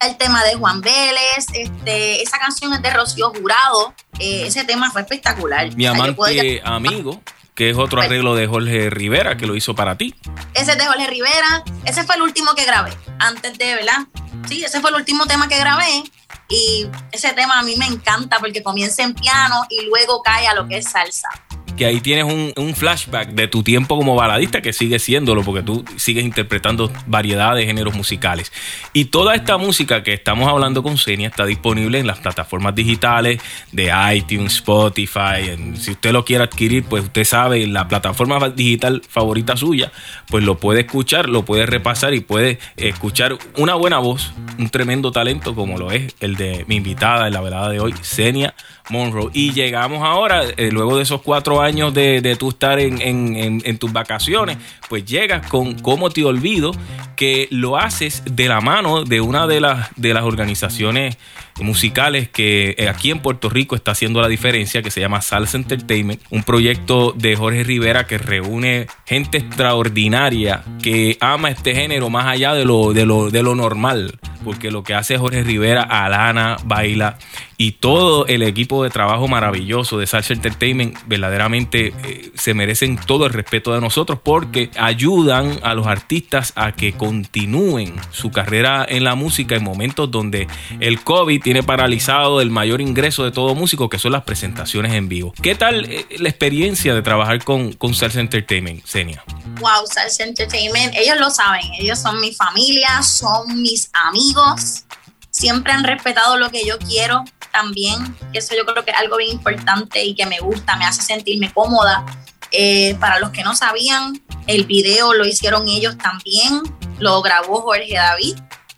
el 0.00 0.16
tema 0.16 0.44
de 0.44 0.54
Juan 0.54 0.80
Vélez, 0.80 1.46
este, 1.52 2.22
esa 2.22 2.38
canción 2.38 2.72
es 2.74 2.82
de 2.82 2.90
Rocío 2.90 3.30
Jurado. 3.30 3.94
Eh, 4.18 4.44
ese 4.46 4.64
tema 4.64 4.90
fue 4.90 5.02
espectacular. 5.02 5.74
Mi 5.74 5.86
amante 5.86 6.60
amigo 6.64 7.22
que 7.54 7.70
es 7.70 7.76
otro 7.78 8.02
arreglo 8.02 8.34
de 8.34 8.46
Jorge 8.46 8.90
Rivera 8.90 9.38
que 9.38 9.46
lo 9.46 9.56
hizo 9.56 9.74
para 9.74 9.96
ti. 9.96 10.14
Ese 10.52 10.72
es 10.72 10.78
de 10.78 10.84
Jorge 10.84 11.06
Rivera, 11.06 11.64
ese 11.86 12.04
fue 12.04 12.16
el 12.16 12.22
último 12.22 12.54
que 12.54 12.66
grabé, 12.66 12.92
antes 13.18 13.56
de, 13.56 13.74
¿verdad? 13.74 14.06
Sí, 14.46 14.62
ese 14.62 14.82
fue 14.82 14.90
el 14.90 14.96
último 14.96 15.24
tema 15.24 15.48
que 15.48 15.56
grabé 15.58 16.04
y 16.48 16.88
ese 17.12 17.32
tema 17.32 17.58
a 17.58 17.62
mí 17.62 17.76
me 17.76 17.86
encanta 17.86 18.38
porque 18.38 18.62
comienza 18.62 19.02
en 19.02 19.14
piano 19.14 19.66
y 19.68 19.86
luego 19.86 20.22
cae 20.22 20.46
a 20.46 20.54
lo 20.54 20.68
que 20.68 20.78
es 20.78 20.90
salsa 20.90 21.28
que 21.76 21.86
ahí 21.86 22.00
tienes 22.00 22.24
un, 22.24 22.74
flashback 22.74 23.30
de 23.30 23.48
tu 23.48 23.62
tiempo 23.62 23.96
como 23.96 24.14
baladista, 24.14 24.60
que 24.60 24.72
sigue 24.72 24.98
siéndolo, 24.98 25.42
porque 25.42 25.62
tú 25.62 25.84
sigues 25.96 26.24
interpretando 26.24 26.90
variedad 27.06 27.54
de 27.54 27.64
géneros 27.64 27.94
musicales. 27.94 28.52
Y 28.92 29.06
toda 29.06 29.34
esta 29.34 29.56
música 29.56 30.02
que 30.02 30.12
estamos 30.12 30.48
hablando 30.48 30.82
con 30.82 30.98
Senia 30.98 31.28
está 31.28 31.46
disponible 31.46 31.98
en 31.98 32.06
las 32.06 32.18
plataformas 32.18 32.74
digitales 32.74 33.40
de 33.72 33.92
iTunes, 34.14 34.56
Spotify. 34.56 35.56
si 35.76 35.92
usted 35.92 36.12
lo 36.12 36.24
quiere 36.24 36.44
adquirir, 36.44 36.84
pues 36.84 37.04
usted 37.04 37.24
sabe, 37.24 37.66
la 37.66 37.88
plataforma 37.88 38.50
digital 38.50 39.02
favorita 39.08 39.56
suya, 39.56 39.92
pues 40.28 40.44
lo 40.44 40.58
puede 40.58 40.80
escuchar, 40.80 41.28
lo 41.28 41.44
puede 41.44 41.66
repasar 41.66 42.14
y 42.14 42.20
puede 42.20 42.58
escuchar 42.76 43.38
una 43.56 43.74
buena 43.74 43.98
voz, 43.98 44.32
un 44.58 44.68
tremendo 44.68 45.12
talento 45.12 45.54
como 45.54 45.78
lo 45.78 45.90
es 45.90 46.14
el 46.20 46.36
de 46.36 46.64
mi 46.68 46.76
invitada 46.76 47.26
en 47.26 47.34
la 47.34 47.40
velada 47.40 47.68
de 47.68 47.80
hoy, 47.80 47.94
Senia 48.02 48.54
Monroe. 48.90 49.30
Y 49.32 49.52
llegamos 49.52 50.02
ahora, 50.02 50.42
eh, 50.56 50.70
luego 50.70 50.96
de 50.96 51.02
esos 51.02 51.22
cuatro 51.22 51.60
años 51.60 51.65
de, 51.66 52.20
de 52.20 52.36
tú 52.36 52.50
estar 52.50 52.78
en, 52.78 53.00
en, 53.00 53.78
tus 53.78 53.92
vacaciones, 53.92 54.56
pues 54.88 55.04
llegas 55.04 55.46
con 55.48 55.74
Cómo 55.80 56.10
te 56.10 56.24
olvido, 56.24 56.70
que 57.16 57.48
lo 57.50 57.76
haces 57.76 58.22
de 58.24 58.48
la 58.48 58.60
mano 58.60 59.02
de 59.04 59.20
una 59.20 59.46
de 59.46 59.60
las, 59.60 59.88
de 59.96 60.14
las 60.14 60.22
organizaciones 60.22 61.16
musicales 61.58 62.28
que 62.28 62.74
eh, 62.78 62.88
aquí 62.88 63.10
en 63.10 63.20
Puerto 63.20 63.48
Rico 63.48 63.76
está 63.76 63.92
haciendo 63.92 64.20
la 64.20 64.28
diferencia, 64.28 64.82
que 64.82 64.90
se 64.90 65.00
llama 65.00 65.22
Salsa 65.22 65.56
Entertainment, 65.56 66.20
un 66.30 66.42
proyecto 66.42 67.12
de 67.16 67.36
Jorge 67.36 67.64
Rivera 67.64 68.06
que 68.06 68.18
reúne 68.18 68.86
gente 69.06 69.38
extraordinaria 69.38 70.62
que 70.82 71.16
ama 71.20 71.50
este 71.50 71.74
género 71.74 72.10
más 72.10 72.26
allá 72.26 72.54
de 72.54 72.64
lo, 72.64 72.92
de 72.92 73.06
lo, 73.06 73.30
de 73.30 73.42
lo 73.42 73.54
normal, 73.54 74.18
porque 74.44 74.70
lo 74.70 74.82
que 74.82 74.94
hace 74.94 75.18
Jorge 75.18 75.42
Rivera, 75.42 75.82
Alana, 75.82 76.56
baila 76.64 77.18
y 77.58 77.72
todo 77.72 78.26
el 78.26 78.42
equipo 78.42 78.84
de 78.84 78.90
trabajo 78.90 79.28
maravilloso 79.28 79.98
de 79.98 80.06
Salsa 80.06 80.34
Entertainment 80.34 80.96
verdaderamente 81.06 81.94
eh, 82.04 82.30
se 82.34 82.52
merecen 82.52 82.96
todo 82.96 83.26
el 83.26 83.32
respeto 83.32 83.72
de 83.72 83.80
nosotros 83.80 84.18
porque 84.22 84.70
ayudan 84.78 85.58
a 85.62 85.74
los 85.74 85.86
artistas 85.86 86.52
a 86.56 86.72
que 86.72 86.92
continúen 86.92 87.94
su 88.10 88.30
carrera 88.30 88.84
en 88.88 89.04
la 89.04 89.14
música 89.14 89.56
en 89.56 89.64
momentos 89.64 90.10
donde 90.10 90.48
el 90.80 91.00
COVID 91.00 91.45
tiene 91.46 91.62
paralizado 91.62 92.40
el 92.40 92.50
mayor 92.50 92.80
ingreso 92.80 93.22
de 93.22 93.30
todo 93.30 93.54
músico, 93.54 93.88
que 93.88 94.00
son 94.00 94.10
las 94.10 94.24
presentaciones 94.24 94.92
en 94.94 95.08
vivo. 95.08 95.32
¿Qué 95.40 95.54
tal 95.54 95.84
eh, 95.84 96.04
la 96.18 96.28
experiencia 96.28 96.92
de 96.92 97.02
trabajar 97.02 97.44
con, 97.44 97.72
con 97.74 97.94
Salsa 97.94 98.18
Entertainment, 98.18 98.84
Senia? 98.84 99.22
Wow, 99.60 99.86
Salsa 99.86 100.24
Entertainment, 100.24 100.92
ellos 100.96 101.20
lo 101.20 101.30
saben, 101.30 101.62
ellos 101.78 102.00
son 102.00 102.20
mi 102.20 102.32
familia, 102.34 103.00
son 103.04 103.62
mis 103.62 103.90
amigos, 103.92 104.86
siempre 105.30 105.72
han 105.72 105.84
respetado 105.84 106.36
lo 106.36 106.50
que 106.50 106.66
yo 106.66 106.78
quiero 106.78 107.22
también, 107.52 108.16
eso 108.32 108.56
yo 108.56 108.66
creo 108.66 108.84
que 108.84 108.90
es 108.90 108.96
algo 108.96 109.16
bien 109.16 109.30
importante 109.30 110.02
y 110.02 110.16
que 110.16 110.26
me 110.26 110.40
gusta, 110.40 110.74
me 110.74 110.84
hace 110.84 111.02
sentirme 111.02 111.52
cómoda. 111.52 112.04
Eh, 112.50 112.96
para 112.98 113.20
los 113.20 113.30
que 113.30 113.44
no 113.44 113.54
sabían, 113.54 114.20
el 114.48 114.64
video 114.64 115.14
lo 115.14 115.24
hicieron 115.24 115.68
ellos 115.68 115.96
también, 115.96 116.62
lo 116.98 117.22
grabó 117.22 117.62
Jorge 117.62 117.94
David, 117.94 118.34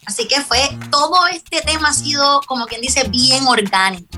Así 0.08 0.26
que 0.26 0.40
fue, 0.40 0.58
todo 0.90 1.26
este 1.26 1.60
tema 1.60 1.90
ha 1.90 1.92
sido, 1.92 2.40
como 2.46 2.64
quien 2.64 2.80
dice, 2.80 3.06
bien 3.10 3.46
orgánico. 3.46 4.08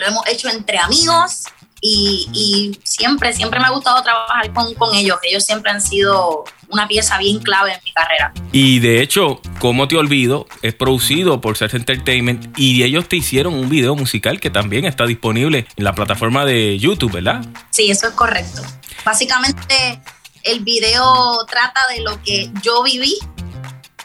lo 0.00 0.06
hemos 0.08 0.26
hecho 0.26 0.48
entre 0.48 0.78
amigos 0.78 1.44
y, 1.80 2.76
siempre, 2.82 3.32
siempre 3.32 3.60
me 3.60 3.66
ha 3.66 3.70
gustado 3.70 4.02
trabajar 4.02 4.52
con, 4.52 4.74
con, 4.74 4.96
ellos. 4.96 5.16
Ellos 5.22 5.44
siempre 5.44 5.70
han 5.70 5.80
sido 5.80 6.42
una 6.70 6.88
pieza 6.88 7.18
bien 7.18 7.38
clave 7.38 7.72
en 7.72 7.78
mi 7.84 7.92
carrera. 7.92 8.32
Y 8.50 8.80
de 8.80 9.00
hecho, 9.00 9.40
como 9.60 9.86
te 9.86 9.96
olvido, 9.96 10.48
es 10.62 10.74
producido 10.74 11.40
por 11.40 11.56
Search 11.56 11.74
Entertainment 11.74 12.58
y 12.58 12.82
ellos 12.82 13.08
te 13.08 13.14
hicieron 13.14 13.54
un 13.54 13.68
video 13.68 13.94
musical 13.94 14.40
que 14.40 14.50
también 14.50 14.86
está 14.86 15.06
disponible 15.06 15.68
en 15.76 15.84
la 15.84 15.94
plataforma 15.94 16.46
de 16.46 16.80
YouTube, 16.80 17.12
¿verdad? 17.12 17.46
Sí, 17.70 17.92
eso 17.92 18.08
es 18.08 18.14
correcto. 18.14 18.60
Básicamente, 19.04 20.02
el 20.42 20.64
video 20.64 21.46
trata 21.46 21.86
de 21.94 22.00
lo 22.00 22.20
que 22.24 22.50
yo 22.60 22.82
viví 22.82 23.16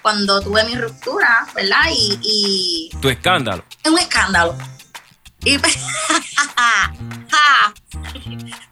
cuando 0.03 0.39
tuve 0.41 0.63
mi 0.65 0.75
ruptura, 0.75 1.47
¿verdad? 1.55 1.85
Y, 1.89 2.91
tu 3.01 3.09
escándalo. 3.09 3.63
Es 3.83 3.89
un 3.91 3.97
escándalo. 3.97 4.55
Y 5.43 5.57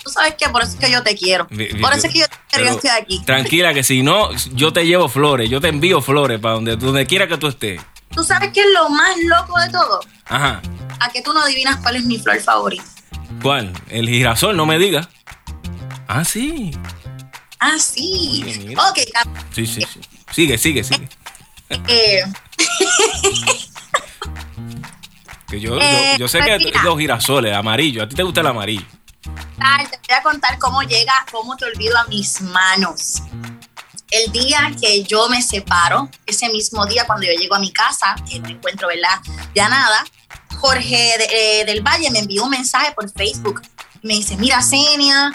tú 0.03 0.09
sabes 0.09 0.35
que 0.35 0.47
por 0.49 0.61
eso 0.61 0.73
es 0.73 0.79
que 0.79 0.91
yo 0.91 1.01
te 1.01 1.15
quiero. 1.15 1.47
Por 1.47 1.93
eso 1.93 2.07
es 2.07 2.13
que 2.13 2.19
yo, 2.19 2.27
te 2.27 2.35
quiero, 2.49 2.65
yo 2.65 2.75
estoy 2.75 2.91
aquí. 2.91 3.23
Tranquila, 3.25 3.73
que 3.73 3.83
si 3.83 4.03
no, 4.03 4.31
yo 4.53 4.71
te 4.71 4.85
llevo 4.85 5.09
flores, 5.09 5.49
yo 5.49 5.59
te 5.59 5.69
envío 5.69 6.01
flores 6.01 6.39
para 6.39 6.55
donde, 6.55 6.75
donde 6.75 7.07
quiera 7.07 7.27
que 7.27 7.37
tú 7.37 7.47
estés. 7.47 7.81
¿Tú 8.13 8.23
sabes 8.23 8.51
qué 8.53 8.59
es 8.59 8.67
lo 8.73 8.89
más 8.89 9.15
loco 9.23 9.57
de 9.59 9.69
todo? 9.69 10.01
Ajá. 10.25 10.61
A 10.99 11.09
que 11.09 11.21
tú 11.21 11.33
no 11.33 11.41
adivinas 11.41 11.77
cuál 11.77 11.95
es 11.95 12.03
mi 12.03 12.19
flor 12.19 12.39
favorita. 12.41 12.83
¿Cuál? 13.41 13.73
El 13.89 14.07
girasol, 14.07 14.55
no 14.55 14.65
me 14.65 14.77
digas. 14.77 15.07
Ah, 16.07 16.25
sí. 16.25 16.77
Ah, 17.59 17.77
sí. 17.79 18.75
ok. 18.75 18.99
Sí, 19.53 19.65
sí, 19.65 19.81
sí. 19.81 20.01
Sigue, 20.31 20.57
sigue, 20.57 20.83
sigue. 20.83 21.07
Eh, 21.87 22.23
que 25.47 25.59
yo, 25.59 25.77
yo, 26.17 26.27
sé 26.27 26.39
que 26.41 26.57
pues 26.71 26.83
los 26.83 26.97
girasoles, 26.97 27.55
amarillo. 27.55 28.03
¿A 28.03 28.09
ti 28.09 28.15
te 28.15 28.23
gusta 28.23 28.41
el 28.41 28.47
amarillo? 28.47 28.85
te 29.89 29.97
voy 30.07 30.17
a 30.17 30.23
contar 30.23 30.57
cómo 30.59 30.81
llega, 30.81 31.13
cómo 31.31 31.55
te 31.55 31.65
olvido 31.65 31.97
a 31.97 32.05
mis 32.05 32.41
manos. 32.41 33.21
El 34.09 34.31
día 34.31 34.71
que 34.79 35.03
yo 35.03 35.29
me 35.29 35.41
separo, 35.41 36.09
ese 36.25 36.49
mismo 36.49 36.85
día 36.85 37.05
cuando 37.05 37.25
yo 37.25 37.33
llego 37.33 37.55
a 37.55 37.59
mi 37.59 37.71
casa, 37.71 38.15
que 38.29 38.39
no 38.39 38.49
encuentro, 38.49 38.87
¿verdad? 38.87 39.19
Ya 39.55 39.69
nada, 39.69 40.03
Jorge 40.59 41.61
eh, 41.61 41.65
del 41.65 41.81
Valle 41.81 42.11
me 42.11 42.19
envió 42.19 42.43
un 42.43 42.49
mensaje 42.49 42.91
por 42.93 43.09
Facebook. 43.11 43.61
Me 44.01 44.15
dice, 44.15 44.35
mira, 44.37 44.61
Senia, 44.61 45.31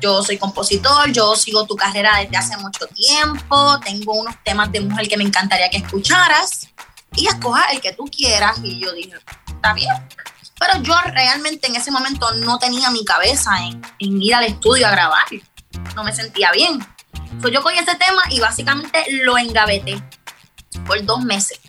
yo 0.00 0.22
soy 0.22 0.38
compositor, 0.38 1.10
yo 1.12 1.36
sigo 1.36 1.66
tu 1.66 1.76
carrera 1.76 2.18
desde 2.18 2.36
hace 2.36 2.56
mucho 2.58 2.86
tiempo, 2.88 3.80
tengo 3.80 4.12
unos 4.14 4.34
temas 4.44 4.70
de 4.72 4.80
mujer 4.80 5.08
que 5.08 5.16
me 5.16 5.24
encantaría 5.24 5.70
que 5.70 5.78
escucharas 5.78 6.68
y 7.14 7.26
escoja 7.26 7.66
el 7.72 7.80
que 7.80 7.92
tú 7.92 8.04
quieras. 8.04 8.58
Y 8.62 8.80
yo 8.80 8.92
dije, 8.92 9.16
está 9.48 9.72
bien. 9.72 9.92
Pero 10.58 10.82
yo 10.82 10.94
realmente 11.12 11.66
en 11.66 11.76
ese 11.76 11.90
momento 11.90 12.32
no 12.36 12.58
tenía 12.58 12.90
mi 12.90 13.04
cabeza 13.04 13.52
en, 13.98 14.22
ir 14.22 14.34
al 14.34 14.44
estudio 14.44 14.86
a 14.86 14.90
grabar. 14.90 15.26
No 15.94 16.04
me 16.04 16.14
sentía 16.14 16.50
bien. 16.52 16.86
Entonces 17.12 17.52
yo 17.52 17.62
cogí 17.62 17.78
ese 17.78 17.94
tema 17.96 18.22
y 18.30 18.40
básicamente 18.40 19.04
lo 19.22 19.36
engaveté 19.36 20.02
por 20.86 21.04
dos 21.04 21.22
meses. 21.22 21.60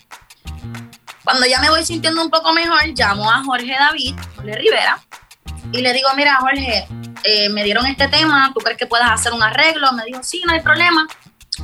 Cuando 1.24 1.46
ya 1.46 1.60
me 1.60 1.70
voy 1.70 1.86
sintiendo 1.86 2.22
un 2.22 2.30
poco 2.30 2.54
mejor, 2.54 2.88
llamo 2.96 3.30
a 3.30 3.44
Jorge 3.44 3.76
David, 3.78 4.16
Jorge 4.38 4.56
Rivera, 4.56 5.02
y 5.72 5.82
le 5.82 5.94
digo, 5.94 6.10
mira 6.16 6.38
Jorge, 6.38 6.88
eh, 7.24 7.50
me 7.50 7.64
dieron 7.64 7.86
este 7.86 8.08
tema, 8.08 8.52
¿tú 8.54 8.60
crees 8.62 8.78
que 8.78 8.86
puedas 8.86 9.12
hacer 9.12 9.34
un 9.34 9.44
arreglo? 9.44 9.92
Me 9.94 10.06
dijo, 10.06 10.22
sí, 10.24 10.42
no 10.46 10.54
hay 10.54 10.62
problema. 10.62 11.08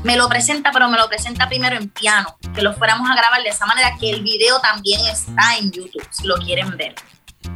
Me 0.03 0.17
lo 0.17 0.27
presenta, 0.27 0.71
pero 0.71 0.89
me 0.89 0.97
lo 0.97 1.07
presenta 1.07 1.47
primero 1.47 1.77
en 1.77 1.89
piano, 1.89 2.37
que 2.55 2.61
lo 2.61 2.73
fuéramos 2.73 3.09
a 3.09 3.15
grabar 3.15 3.43
de 3.43 3.49
esa 3.49 3.65
manera 3.65 3.95
que 3.99 4.09
el 4.09 4.23
video 4.23 4.59
también 4.59 4.99
está 5.05 5.57
en 5.57 5.71
YouTube, 5.71 6.05
si 6.09 6.25
lo 6.25 6.35
quieren 6.37 6.75
ver. 6.75 6.95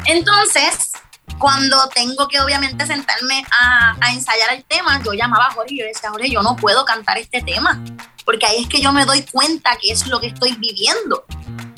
Entonces, 0.05 0.91
cuando 1.39 1.89
tengo 1.89 2.27
que 2.27 2.39
obviamente 2.39 2.85
sentarme 2.85 3.43
a, 3.51 3.95
ensayar 4.11 4.53
el 4.53 4.63
tema, 4.63 5.01
yo 5.03 5.13
llamaba 5.13 5.47
a 5.47 5.51
Jorge 5.51 5.73
y 5.73 5.79
yo 5.79 5.85
decía, 5.85 6.09
Jorge, 6.09 6.29
yo 6.29 6.41
no 6.41 6.55
puedo 6.55 6.85
cantar 6.85 7.17
este 7.17 7.41
tema, 7.41 7.83
porque 8.25 8.45
ahí 8.45 8.63
es 8.63 8.69
que 8.69 8.81
yo 8.81 8.91
me 8.91 9.05
doy 9.05 9.23
cuenta 9.23 9.77
que 9.81 9.91
es 9.91 10.07
lo 10.07 10.19
que 10.19 10.27
estoy 10.27 10.53
viviendo. 10.53 11.25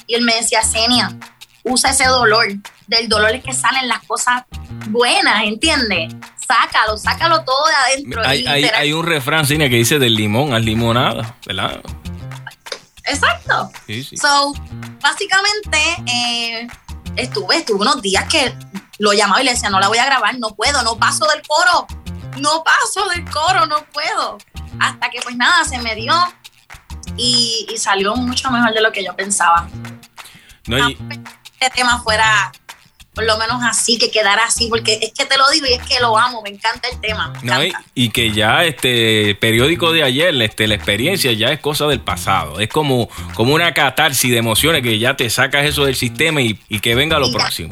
Y 0.07 0.15
él 0.15 0.23
me 0.23 0.35
decía, 0.35 0.61
Senia, 0.63 1.15
usa 1.63 1.91
ese 1.91 2.05
dolor, 2.05 2.47
del 2.89 3.07
dolor 3.07 3.31
es 3.31 3.43
que 3.43 3.53
salen 3.53 3.87
las 3.87 4.03
cosas 4.05 4.43
buenas, 4.89 5.43
¿entiendes? 5.43 6.13
Sácalo, 6.45 6.97
sácalo 6.97 7.43
todo 7.43 7.67
de 7.67 7.73
adentro. 7.75 8.21
Hay, 8.25 8.45
hay, 8.45 8.93
un 8.93 9.05
refrán, 9.05 9.45
Senia, 9.45 9.69
que 9.69 9.75
dice 9.75 9.99
del 9.99 10.15
limón 10.15 10.53
al 10.53 10.65
limonada, 10.65 11.35
¿verdad? 11.45 11.81
Exacto. 13.05 13.71
Sí, 13.85 14.03
sí. 14.03 14.17
So, 14.17 14.53
básicamente, 14.99 15.77
eh, 16.07 16.67
estuve, 17.15 17.57
estuve 17.57 17.81
unos 17.81 18.01
días 18.01 18.25
que 18.27 18.53
lo 18.97 19.13
llamaba 19.13 19.41
y 19.41 19.45
le 19.45 19.51
decía, 19.51 19.69
no 19.69 19.79
la 19.79 19.87
voy 19.87 19.99
a 19.99 20.05
grabar, 20.05 20.37
no 20.39 20.55
puedo, 20.55 20.81
no 20.81 20.97
paso 20.97 21.27
del 21.27 21.43
coro, 21.47 21.87
no 22.39 22.63
paso 22.63 23.07
del 23.09 23.29
coro, 23.29 23.67
no 23.67 23.85
puedo. 23.93 24.39
Hasta 24.79 25.09
que 25.11 25.19
pues 25.21 25.35
nada, 25.35 25.63
se 25.65 25.77
me 25.77 25.93
dio 25.93 26.13
y, 27.15 27.67
salió 27.77 28.15
mucho 28.15 28.49
mejor 28.49 28.73
de 28.73 28.81
lo 28.81 28.91
que 28.91 29.03
yo 29.03 29.15
pensaba. 29.15 29.67
No, 30.65 30.87
Este 30.87 31.69
tema 31.75 32.01
fuera 32.01 32.51
por 33.19 33.27
lo 33.27 33.37
menos 33.37 33.61
así, 33.63 33.97
que 33.97 34.09
quedara 34.09 34.45
así, 34.45 34.67
porque 34.69 34.97
es 35.01 35.11
que 35.11 35.25
te 35.25 35.37
lo 35.37 35.49
digo 35.49 35.65
y 35.67 35.73
es 35.73 35.81
que 35.81 35.99
lo 35.99 36.17
amo, 36.17 36.41
me 36.41 36.51
encanta 36.51 36.87
el 36.87 37.01
tema. 37.01 37.33
y, 37.93 38.11
que 38.11 38.31
ya 38.31 38.63
este 38.63 39.35
periódico 39.35 39.91
de 39.91 40.03
ayer, 40.03 40.41
este, 40.41 40.67
la 40.67 40.75
experiencia 40.75 41.33
ya 41.33 41.49
es 41.49 41.59
cosa 41.59 41.85
del 41.87 41.99
pasado, 41.99 42.61
es 42.61 42.69
como, 42.69 43.09
como 43.33 43.53
una 43.53 43.73
catarsis 43.73 44.31
de 44.31 44.37
emociones 44.37 44.83
que 44.83 44.99
ya 44.99 45.17
te 45.17 45.29
sacas 45.29 45.65
eso 45.65 45.83
del 45.83 45.97
sistema 45.97 46.41
y, 46.41 46.55
que 46.79 46.95
venga 46.95 47.19
lo 47.19 47.29
próximo 47.29 47.71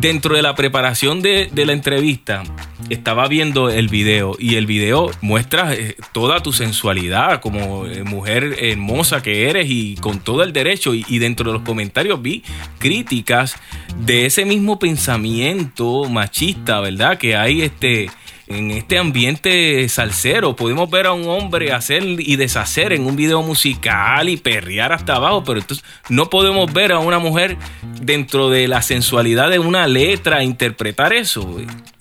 dentro 0.00 0.36
de 0.36 0.42
la 0.42 0.54
preparación 0.54 1.22
de, 1.22 1.50
la 1.54 1.72
entrevista, 1.72 2.42
estaba 2.90 3.26
viendo 3.28 3.70
el 3.70 3.88
video 3.88 4.36
y 4.38 4.56
el 4.56 4.66
video 4.66 5.10
muestra 5.20 5.74
eh, 5.74 5.96
toda 6.12 6.42
tu 6.42 6.52
sensualidad 6.52 7.40
como 7.40 7.86
eh, 7.86 8.04
mujer 8.04 8.56
hermosa 8.60 9.22
que 9.22 9.48
eres 9.48 9.66
y 9.68 9.96
con 9.96 10.20
todo 10.20 10.42
el 10.42 10.52
derecho. 10.52 10.94
Y, 10.94 11.04
y, 11.08 11.18
dentro 11.18 11.50
de 11.50 11.58
los 11.58 11.66
comentarios 11.66 12.20
vi 12.22 12.42
críticas 12.78 13.56
de 13.98 14.26
ese 14.26 14.44
mismo 14.44 14.78
pensamiento 14.78 16.04
machista, 16.04 16.80
¿verdad? 16.80 17.18
Que 17.18 17.36
hay 17.36 17.62
este 17.62 18.10
en 18.46 18.70
este 18.70 18.98
ambiente 18.98 19.88
salsero. 19.88 20.56
Podemos 20.56 20.88
ver 20.90 21.06
a 21.06 21.12
un 21.12 21.28
hombre 21.28 21.72
hacer 21.72 22.02
y 22.04 22.36
deshacer 22.36 22.92
en 22.92 23.06
un 23.06 23.16
video 23.16 23.42
musical 23.42 24.28
y 24.28 24.36
perrear 24.36 24.92
hasta 24.92 25.16
abajo, 25.16 25.44
pero 25.44 25.60
entonces 25.60 25.84
no 26.08 26.30
podemos 26.30 26.72
ver 26.72 26.92
a 26.92 26.98
una 26.98 27.18
mujer 27.18 27.56
dentro 28.00 28.50
de 28.50 28.68
la 28.68 28.82
sensualidad 28.82 29.50
de 29.50 29.58
una 29.58 29.86
letra 29.86 30.44
interpretar 30.44 31.12
eso. 31.12 31.56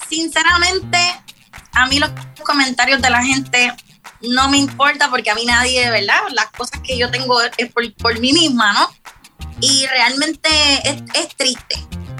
Sinceramente, 0.09 0.97
a 1.73 1.87
mí 1.87 1.99
los 1.99 2.11
comentarios 2.43 3.01
de 3.01 3.09
la 3.09 3.23
gente 3.23 3.73
no 4.21 4.49
me 4.49 4.57
importa 4.57 5.09
porque 5.09 5.29
a 5.31 5.35
mí 5.35 5.45
nadie, 5.45 5.89
¿verdad? 5.89 6.19
Las 6.31 6.47
cosas 6.47 6.79
que 6.81 6.97
yo 6.97 7.09
tengo 7.09 7.39
es 7.41 7.71
por, 7.71 8.19
mí 8.19 8.33
misma, 8.33 8.73
¿no? 8.73 8.89
Y 9.61 9.85
realmente 9.87 10.49
es 11.13 11.35
triste 11.35 11.75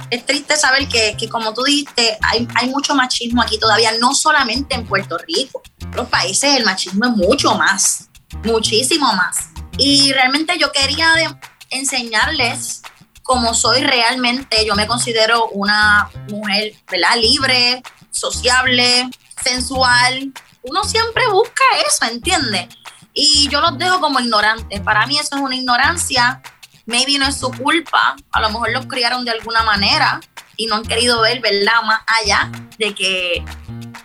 es 0.10 0.26
triste 0.26 0.56
saber 0.58 0.88
que, 0.88 1.18
como 1.30 1.54
tú 1.54 1.64
dijiste, 1.64 2.18
hay, 2.22 2.70
mucho 2.70 2.96
machismo 2.96 3.42
aquí 3.42 3.58
todavía, 3.58 3.92
no 4.00 4.14
solamente 4.14 4.76
en 4.76 4.86
Puerto 4.86 5.18
Rico. 5.18 5.62
Los 5.94 6.08
países 6.10 6.56
el 6.56 6.66
machismo 6.66 7.06
es 7.06 7.12
mucho 7.12 7.56
más, 7.56 8.10
muchísimo 8.44 9.12
más. 9.14 9.50
Y 9.78 10.12
realmente 10.14 10.58
yo 10.58 10.72
quería 10.72 11.40
enseñarles 11.70 12.82
cómo 13.24 13.54
soy 13.54 13.82
realmente. 13.82 14.66
Yo 14.66 14.76
me 14.76 14.88
considero 14.88 15.48
una 15.48 16.10
mujer, 16.30 16.74
¿verdad? 16.90 17.18
Libre, 17.18 17.84
sociable, 18.12 19.10
sensual. 19.44 20.34
Uno 20.62 20.84
siempre 20.84 21.28
busca 21.28 21.64
eso, 21.88 22.06
¿entiendes? 22.12 22.68
Y 23.14 23.48
yo 23.50 23.62
los 23.62 23.78
dejo 23.78 24.00
como 24.00 24.20
ignorantes. 24.20 24.82
Para 24.82 25.06
mí 25.08 25.18
eso 25.18 25.36
es 25.36 25.42
una 25.42 25.56
ignorancia 25.56 26.42
maybe 26.86 27.18
no 27.18 27.28
es 27.28 27.38
su 27.38 27.52
culpa, 27.52 28.16
a 28.32 28.42
lo 28.42 28.50
mejor 28.50 28.72
los 28.72 28.86
criaron 28.86 29.26
de 29.26 29.32
alguna 29.32 29.64
manera 29.64 30.20
y 30.58 30.68
no 30.68 30.76
han 30.76 30.84
querido 30.84 31.22
ver, 31.22 31.40
¿verdad? 31.42 31.84
Más 31.84 32.02
allá 32.08 32.52
de 32.78 32.94
que, 32.94 33.44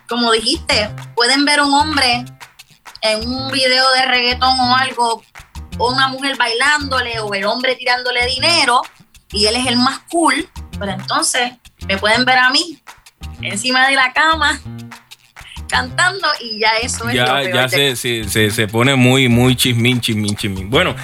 como 0.09 0.33
dijiste, 0.33 0.91
pueden 1.15 1.45
ver 1.45 1.61
un 1.61 1.73
hombre 1.73 2.25
en 3.03 3.29
un 3.29 3.51
video 3.51 3.91
de 3.93 4.07
reggaetón 4.07 4.59
o 4.61 4.77
algo, 4.77 5.23
o 5.79 5.93
una 5.93 6.09
mujer 6.09 6.37
bailándole, 6.37 7.21
o 7.21 7.33
el 7.35 7.45
hombre 7.45 7.77
tirándole 7.77 8.27
dinero, 8.27 8.83
y 9.33 9.47
él 9.47 9.57
es 9.57 9.67
el 9.67 9.77
más 9.77 10.01
cool, 10.11 10.49
pero 10.79 10.93
entonces 10.93 11.53
me 11.87 11.97
pueden 11.97 12.25
ver 12.25 12.39
a 12.39 12.51
mí 12.51 12.83
encima 13.43 13.87
de 13.89 13.95
la 13.95 14.13
cama 14.13 14.61
cantando 15.71 16.27
y 16.41 16.59
ya 16.59 16.77
eso 16.83 17.09
es 17.09 17.15
ya, 17.15 17.43
Ya 17.43 17.69
se, 17.69 17.97
se, 17.97 18.51
se, 18.51 18.69
pone 18.69 18.97
muy, 18.97 19.29
muy 19.29 19.55
chismín, 19.55 20.01
chismín, 20.01 20.37
chismín. 20.37 20.69
Bueno, 20.69 20.97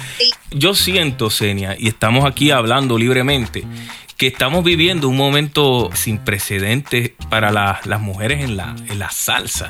yo 0.51 0.75
siento, 0.75 1.29
Senia, 1.29 1.75
y 1.77 1.87
estamos 1.87 2.25
aquí 2.25 2.51
hablando 2.51 2.97
libremente, 2.97 3.63
que 4.17 4.27
estamos 4.27 4.63
viviendo 4.63 5.07
un 5.07 5.15
momento 5.15 5.91
sin 5.93 6.17
precedentes 6.17 7.11
para 7.29 7.51
las 7.51 8.01
mujeres 8.01 8.43
en 8.43 8.57
la, 8.57 8.75
en 8.89 8.97
la 8.97 9.11
salsa. 9.11 9.69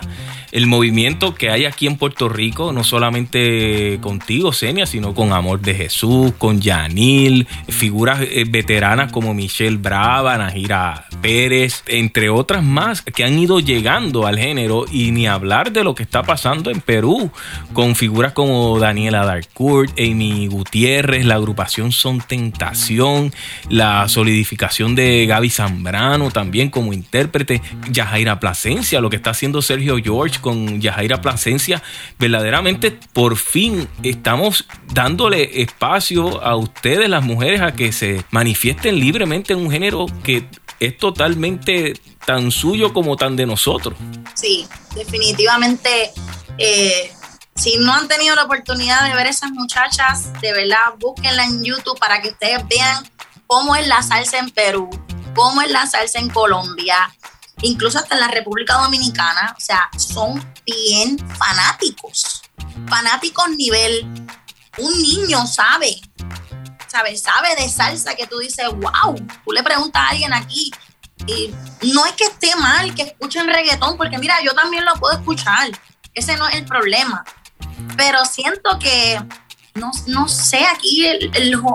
El 0.53 0.67
movimiento 0.67 1.35
que 1.35 1.49
hay 1.49 1.65
aquí 1.65 1.85
en 1.85 1.97
Puerto 1.97 2.29
Rico, 2.29 2.71
no 2.71 2.85
solamente 2.85 3.99
contigo, 4.01 4.53
Senia, 4.53 4.85
sino 4.85 5.13
con 5.13 5.33
Amor 5.33 5.59
de 5.59 5.75
Jesús, 5.75 6.31
con 6.37 6.61
Yanil, 6.61 7.45
figuras 7.67 8.21
eh, 8.21 8.45
veteranas 8.47 9.11
como 9.11 9.33
Michelle 9.33 9.77
Brava, 9.77 10.37
Najira 10.37 11.05
Pérez, 11.27 11.83
entre 11.87 12.29
otras 12.29 12.63
más 12.63 13.01
que 13.01 13.25
han 13.25 13.37
ido 13.37 13.59
llegando 13.59 14.25
al 14.25 14.39
género 14.39 14.85
y 14.89 15.11
ni 15.11 15.27
hablar 15.27 15.73
de 15.73 15.83
lo 15.83 15.93
que 15.93 16.03
está 16.03 16.23
pasando 16.23 16.71
en 16.71 16.79
Perú 16.79 17.31
con 17.73 17.97
figuras 17.97 18.31
como 18.31 18.79
Daniela 18.79 19.25
Darcourt, 19.25 19.91
Amy 19.99 20.47
Gutiérrez, 20.47 21.25
la 21.25 21.35
agrupación 21.35 21.91
Son 21.91 22.21
Tentación, 22.21 23.33
la 23.67 24.07
solidificación 24.07 24.95
de 24.95 25.25
Gaby 25.25 25.49
Zambrano 25.49 26.31
también 26.31 26.69
como 26.69 26.93
intérprete, 26.93 27.61
Yajaira 27.91 28.39
Plasencia, 28.39 29.01
lo 29.01 29.09
que 29.09 29.17
está 29.17 29.31
haciendo 29.31 29.61
Sergio 29.61 29.97
George 29.97 30.39
con 30.39 30.79
Yajaira 30.79 31.19
Plasencia, 31.19 31.83
verdaderamente 32.17 32.97
por 33.11 33.35
fin 33.35 33.89
estamos 34.01 34.65
dándole 34.93 35.61
espacio 35.61 36.41
a 36.41 36.55
ustedes 36.55 37.09
las 37.09 37.25
mujeres 37.25 37.59
a 37.59 37.73
que 37.73 37.91
se 37.91 38.23
manifiesten 38.31 38.97
libremente 38.97 39.51
en 39.51 39.59
un 39.59 39.69
género 39.69 40.05
que 40.23 40.45
es 40.79 40.97
totalmente 40.97 41.99
tan 42.25 42.51
suyo 42.51 42.93
como 42.93 43.15
tan 43.15 43.35
de 43.35 43.45
nosotros. 43.45 43.97
Sí, 44.33 44.67
definitivamente. 44.95 46.11
Eh, 46.57 47.11
si 47.55 47.77
no 47.77 47.93
han 47.93 48.07
tenido 48.07 48.35
la 48.35 48.43
oportunidad 48.43 49.07
de 49.07 49.15
ver 49.15 49.27
esas 49.27 49.51
muchachas, 49.51 50.31
de 50.41 50.53
verdad, 50.53 50.93
búsquenla 50.99 51.45
en 51.45 51.63
YouTube 51.63 51.97
para 51.99 52.21
que 52.21 52.29
ustedes 52.29 52.67
vean 52.67 53.09
cómo 53.47 53.75
es 53.75 53.87
la 53.87 54.03
salsa 54.03 54.37
en 54.37 54.51
Perú, 54.51 54.89
cómo 55.33 55.61
es 55.61 55.71
la 55.71 55.87
salsa 55.87 56.19
en 56.19 56.29
Colombia, 56.29 57.11
incluso 57.61 57.97
hasta 57.97 58.13
en 58.13 58.21
la 58.21 58.27
República 58.27 58.75
Dominicana. 58.75 59.55
O 59.57 59.59
sea, 59.59 59.89
son 59.97 60.43
bien 60.65 61.17
fanáticos. 61.35 62.43
Fanáticos 62.87 63.49
nivel, 63.49 64.05
un 64.77 65.01
niño 65.01 65.47
sabe 65.47 65.99
¿sabes? 66.97 67.21
Sabe 67.21 67.55
de 67.55 67.69
salsa 67.69 68.15
que 68.15 68.25
tú 68.25 68.39
dices, 68.39 68.65
wow, 68.69 69.15
tú 69.45 69.51
le 69.51 69.61
preguntas 69.63 70.01
a 70.01 70.09
alguien 70.09 70.33
aquí 70.33 70.71
y 71.27 71.53
no 71.93 72.05
es 72.05 72.13
que 72.13 72.25
esté 72.25 72.55
mal 72.55 72.93
que 72.95 73.03
escuchen 73.03 73.47
reggaetón, 73.47 73.97
porque 73.97 74.17
mira, 74.17 74.35
yo 74.43 74.53
también 74.53 74.85
lo 74.85 74.93
puedo 74.95 75.15
escuchar, 75.17 75.69
ese 76.13 76.37
no 76.37 76.47
es 76.47 76.55
el 76.55 76.65
problema, 76.65 77.23
pero 77.95 78.25
siento 78.25 78.77
que 78.79 79.19
no, 79.75 79.91
no 80.07 80.27
sé, 80.27 80.65
aquí 80.65 81.05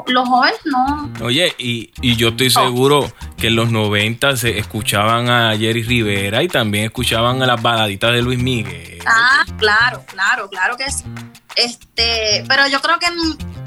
los 0.08 0.28
jóvenes 0.28 0.58
no. 0.64 1.12
Oye, 1.20 1.54
y, 1.56 1.92
y 2.00 2.16
yo 2.16 2.30
estoy 2.30 2.50
seguro 2.50 3.12
que 3.36 3.46
en 3.46 3.54
los 3.56 3.70
90 3.70 4.36
se 4.36 4.58
escuchaban 4.58 5.30
a 5.30 5.56
Jerry 5.56 5.84
Rivera 5.84 6.42
y 6.42 6.48
también 6.48 6.86
escuchaban 6.86 7.40
a 7.42 7.46
las 7.46 7.62
baladitas 7.62 8.12
de 8.12 8.22
Luis 8.22 8.40
Miguel. 8.40 8.98
Ah, 9.06 9.44
claro, 9.56 10.04
claro, 10.08 10.48
claro 10.48 10.76
que 10.76 10.90
sí. 10.90 11.04
Este, 11.56 12.44
pero 12.48 12.66
yo 12.68 12.80
creo 12.80 12.98
que 12.98 13.08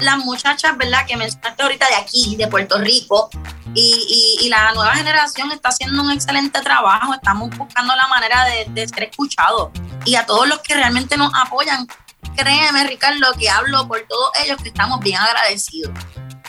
las 0.00 0.18
muchachas, 0.18 0.76
¿verdad? 0.76 1.06
Que 1.06 1.16
mencionaste 1.16 1.62
ahorita 1.62 1.88
de 1.88 1.94
aquí, 1.96 2.36
de 2.36 2.46
Puerto 2.48 2.78
Rico, 2.78 3.30
y, 3.74 4.38
y, 4.40 4.48
la 4.48 4.72
nueva 4.72 4.94
generación 4.94 5.52
está 5.52 5.68
haciendo 5.68 6.02
un 6.02 6.10
excelente 6.10 6.62
trabajo. 6.62 7.12
Estamos 7.12 7.54
buscando 7.56 7.94
la 7.94 8.08
manera 8.08 8.44
de, 8.46 8.66
de 8.70 8.88
ser 8.88 9.04
escuchados. 9.04 9.70
Y 10.06 10.14
a 10.14 10.24
todos 10.24 10.48
los 10.48 10.60
que 10.60 10.74
realmente 10.74 11.18
nos 11.18 11.30
apoyan, 11.34 11.86
créeme, 12.34 12.84
Ricardo, 12.84 13.32
que 13.38 13.50
hablo 13.50 13.86
por 13.86 14.00
todos 14.08 14.30
ellos 14.42 14.56
que 14.62 14.68
estamos 14.68 15.00
bien 15.00 15.18
agradecidos. 15.18 15.92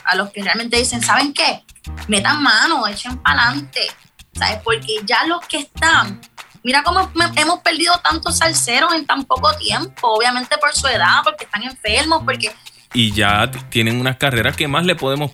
A 0.06 0.15
los 0.15 0.32
que 0.32 0.41
realmente 0.41 0.78
dicen, 0.78 1.02
¿saben 1.02 1.34
qué? 1.34 1.65
Metan 2.08 2.41
mano, 2.41 2.88
echen 2.88 3.17
para 3.17 3.50
adelante. 3.50 3.88
¿Sabes? 4.34 4.60
Porque 4.63 5.02
ya 5.04 5.26
los 5.26 5.45
que 5.47 5.58
están 5.58 6.21
Mira 6.67 6.84
cómo 6.84 7.10
hemos 7.38 7.60
perdido 7.62 7.93
tantos 8.03 8.39
salseros 8.39 8.93
en 8.93 9.06
tan 9.06 9.23
poco 9.23 9.56
tiempo, 9.56 10.10
obviamente 10.10 10.58
por 10.58 10.75
su 10.75 10.86
edad, 10.88 11.21
porque 11.23 11.45
están 11.45 11.63
enfermos, 11.63 12.23
porque 12.25 12.53
y 12.97 13.12
ya 13.12 13.51
tienen 13.69 13.99
unas 13.99 14.17
carreras 14.17 14.55
que 14.55 14.67
más 14.67 14.83
le 14.83 14.95
podemos 14.95 15.31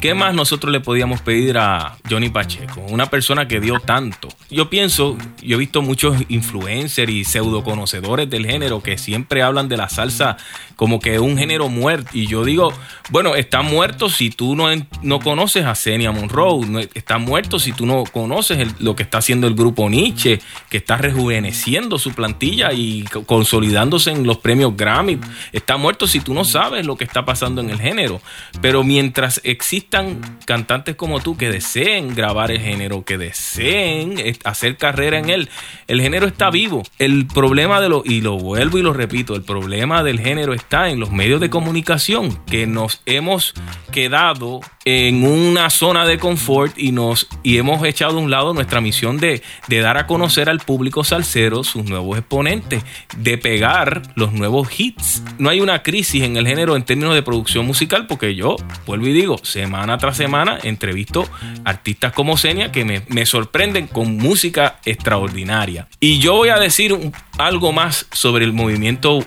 ¿Qué 0.00 0.14
más 0.14 0.32
nosotros 0.32 0.72
le 0.72 0.78
podíamos 0.78 1.20
pedir 1.20 1.58
a 1.58 1.96
Johnny 2.08 2.28
Pacheco? 2.28 2.82
Una 2.88 3.06
persona 3.06 3.48
que 3.48 3.58
dio 3.58 3.80
tanto. 3.80 4.28
Yo 4.48 4.70
pienso, 4.70 5.18
yo 5.42 5.56
he 5.56 5.58
visto 5.58 5.82
muchos 5.82 6.16
influencers 6.28 7.10
y 7.10 7.24
pseudo 7.24 7.64
conocedores 7.64 8.30
del 8.30 8.46
género 8.46 8.80
que 8.80 8.96
siempre 8.96 9.42
hablan 9.42 9.68
de 9.68 9.76
la 9.76 9.88
salsa 9.88 10.36
como 10.76 10.98
que 10.98 11.16
es 11.16 11.20
un 11.20 11.36
género 11.36 11.68
muerto. 11.68 12.10
Y 12.14 12.26
yo 12.26 12.44
digo, 12.44 12.72
bueno, 13.10 13.34
está 13.34 13.60
muerto 13.60 14.08
si 14.08 14.30
tú 14.30 14.56
no, 14.56 14.68
no 15.02 15.20
conoces 15.20 15.66
a 15.66 15.74
Senia 15.74 16.12
Monroe. 16.12 16.88
Está 16.94 17.18
muerto 17.18 17.58
si 17.58 17.72
tú 17.72 17.84
no 17.84 18.04
conoces 18.04 18.80
lo 18.80 18.96
que 18.96 19.02
está 19.02 19.18
haciendo 19.18 19.46
el 19.46 19.54
grupo 19.54 19.90
Nietzsche, 19.90 20.40
que 20.70 20.78
está 20.78 20.96
rejuveneciendo 20.96 21.98
su 21.98 22.12
plantilla 22.12 22.72
y 22.72 23.04
consolidándose 23.26 24.10
en 24.10 24.26
los 24.26 24.38
premios 24.38 24.74
Grammy. 24.74 25.18
Está 25.52 25.76
muerto 25.76 26.06
si 26.06 26.20
tú 26.20 26.32
no 26.32 26.46
sabes 26.46 26.86
lo 26.86 26.96
que 27.00 27.04
está 27.04 27.24
pasando 27.24 27.62
en 27.62 27.70
el 27.70 27.80
género. 27.80 28.20
Pero 28.60 28.84
mientras 28.84 29.40
existan 29.42 30.20
cantantes 30.44 30.96
como 30.96 31.20
tú 31.20 31.34
que 31.38 31.48
deseen 31.48 32.14
grabar 32.14 32.50
el 32.50 32.60
género, 32.60 33.06
que 33.06 33.16
deseen 33.16 34.22
hacer 34.44 34.76
carrera 34.76 35.18
en 35.18 35.30
él, 35.30 35.48
el 35.88 36.02
género 36.02 36.26
está 36.26 36.50
vivo. 36.50 36.82
El 36.98 37.26
problema 37.26 37.80
de 37.80 37.88
lo, 37.88 38.02
y 38.04 38.20
lo 38.20 38.36
vuelvo 38.36 38.76
y 38.76 38.82
lo 38.82 38.92
repito, 38.92 39.34
el 39.34 39.44
problema 39.44 40.02
del 40.02 40.20
género 40.20 40.52
está 40.52 40.90
en 40.90 41.00
los 41.00 41.10
medios 41.10 41.40
de 41.40 41.48
comunicación, 41.48 42.38
que 42.44 42.66
nos 42.66 43.00
hemos 43.06 43.54
quedado 43.92 44.60
en 44.84 45.24
una 45.24 45.70
zona 45.70 46.04
de 46.04 46.18
confort 46.18 46.78
y 46.78 46.92
nos 46.92 47.28
y 47.42 47.58
hemos 47.58 47.82
echado 47.84 48.18
a 48.18 48.20
un 48.20 48.30
lado 48.30 48.52
nuestra 48.52 48.80
misión 48.80 49.18
de, 49.18 49.42
de 49.68 49.80
dar 49.80 49.96
a 49.96 50.06
conocer 50.06 50.50
al 50.50 50.60
público 50.60 51.04
salsero 51.04 51.64
sus 51.64 51.84
nuevos 51.84 52.18
exponentes, 52.18 52.84
de 53.16 53.38
pegar 53.38 54.02
los 54.16 54.32
nuevos 54.32 54.68
hits. 54.78 55.22
No 55.38 55.48
hay 55.48 55.60
una 55.60 55.82
crisis 55.82 56.22
en 56.22 56.36
el 56.36 56.46
género 56.46 56.76
en 56.80 56.86
términos 56.86 57.14
de 57.14 57.22
producción 57.22 57.66
musical, 57.66 58.06
porque 58.06 58.34
yo, 58.34 58.56
vuelvo 58.86 59.06
y 59.06 59.12
digo, 59.12 59.38
semana 59.42 59.98
tras 59.98 60.16
semana 60.16 60.58
entrevisto 60.62 61.28
artistas 61.64 62.12
como 62.12 62.36
Senia 62.36 62.72
que 62.72 62.84
me, 62.84 63.26
sorprenden 63.26 63.86
con 63.86 64.16
música 64.16 64.78
extraordinaria. 64.84 65.86
Y 66.00 66.18
yo 66.18 66.34
voy 66.34 66.48
a 66.48 66.58
decir 66.58 66.96
algo 67.38 67.72
más 67.72 68.06
sobre 68.12 68.44
el 68.44 68.52
movimiento 68.52 69.24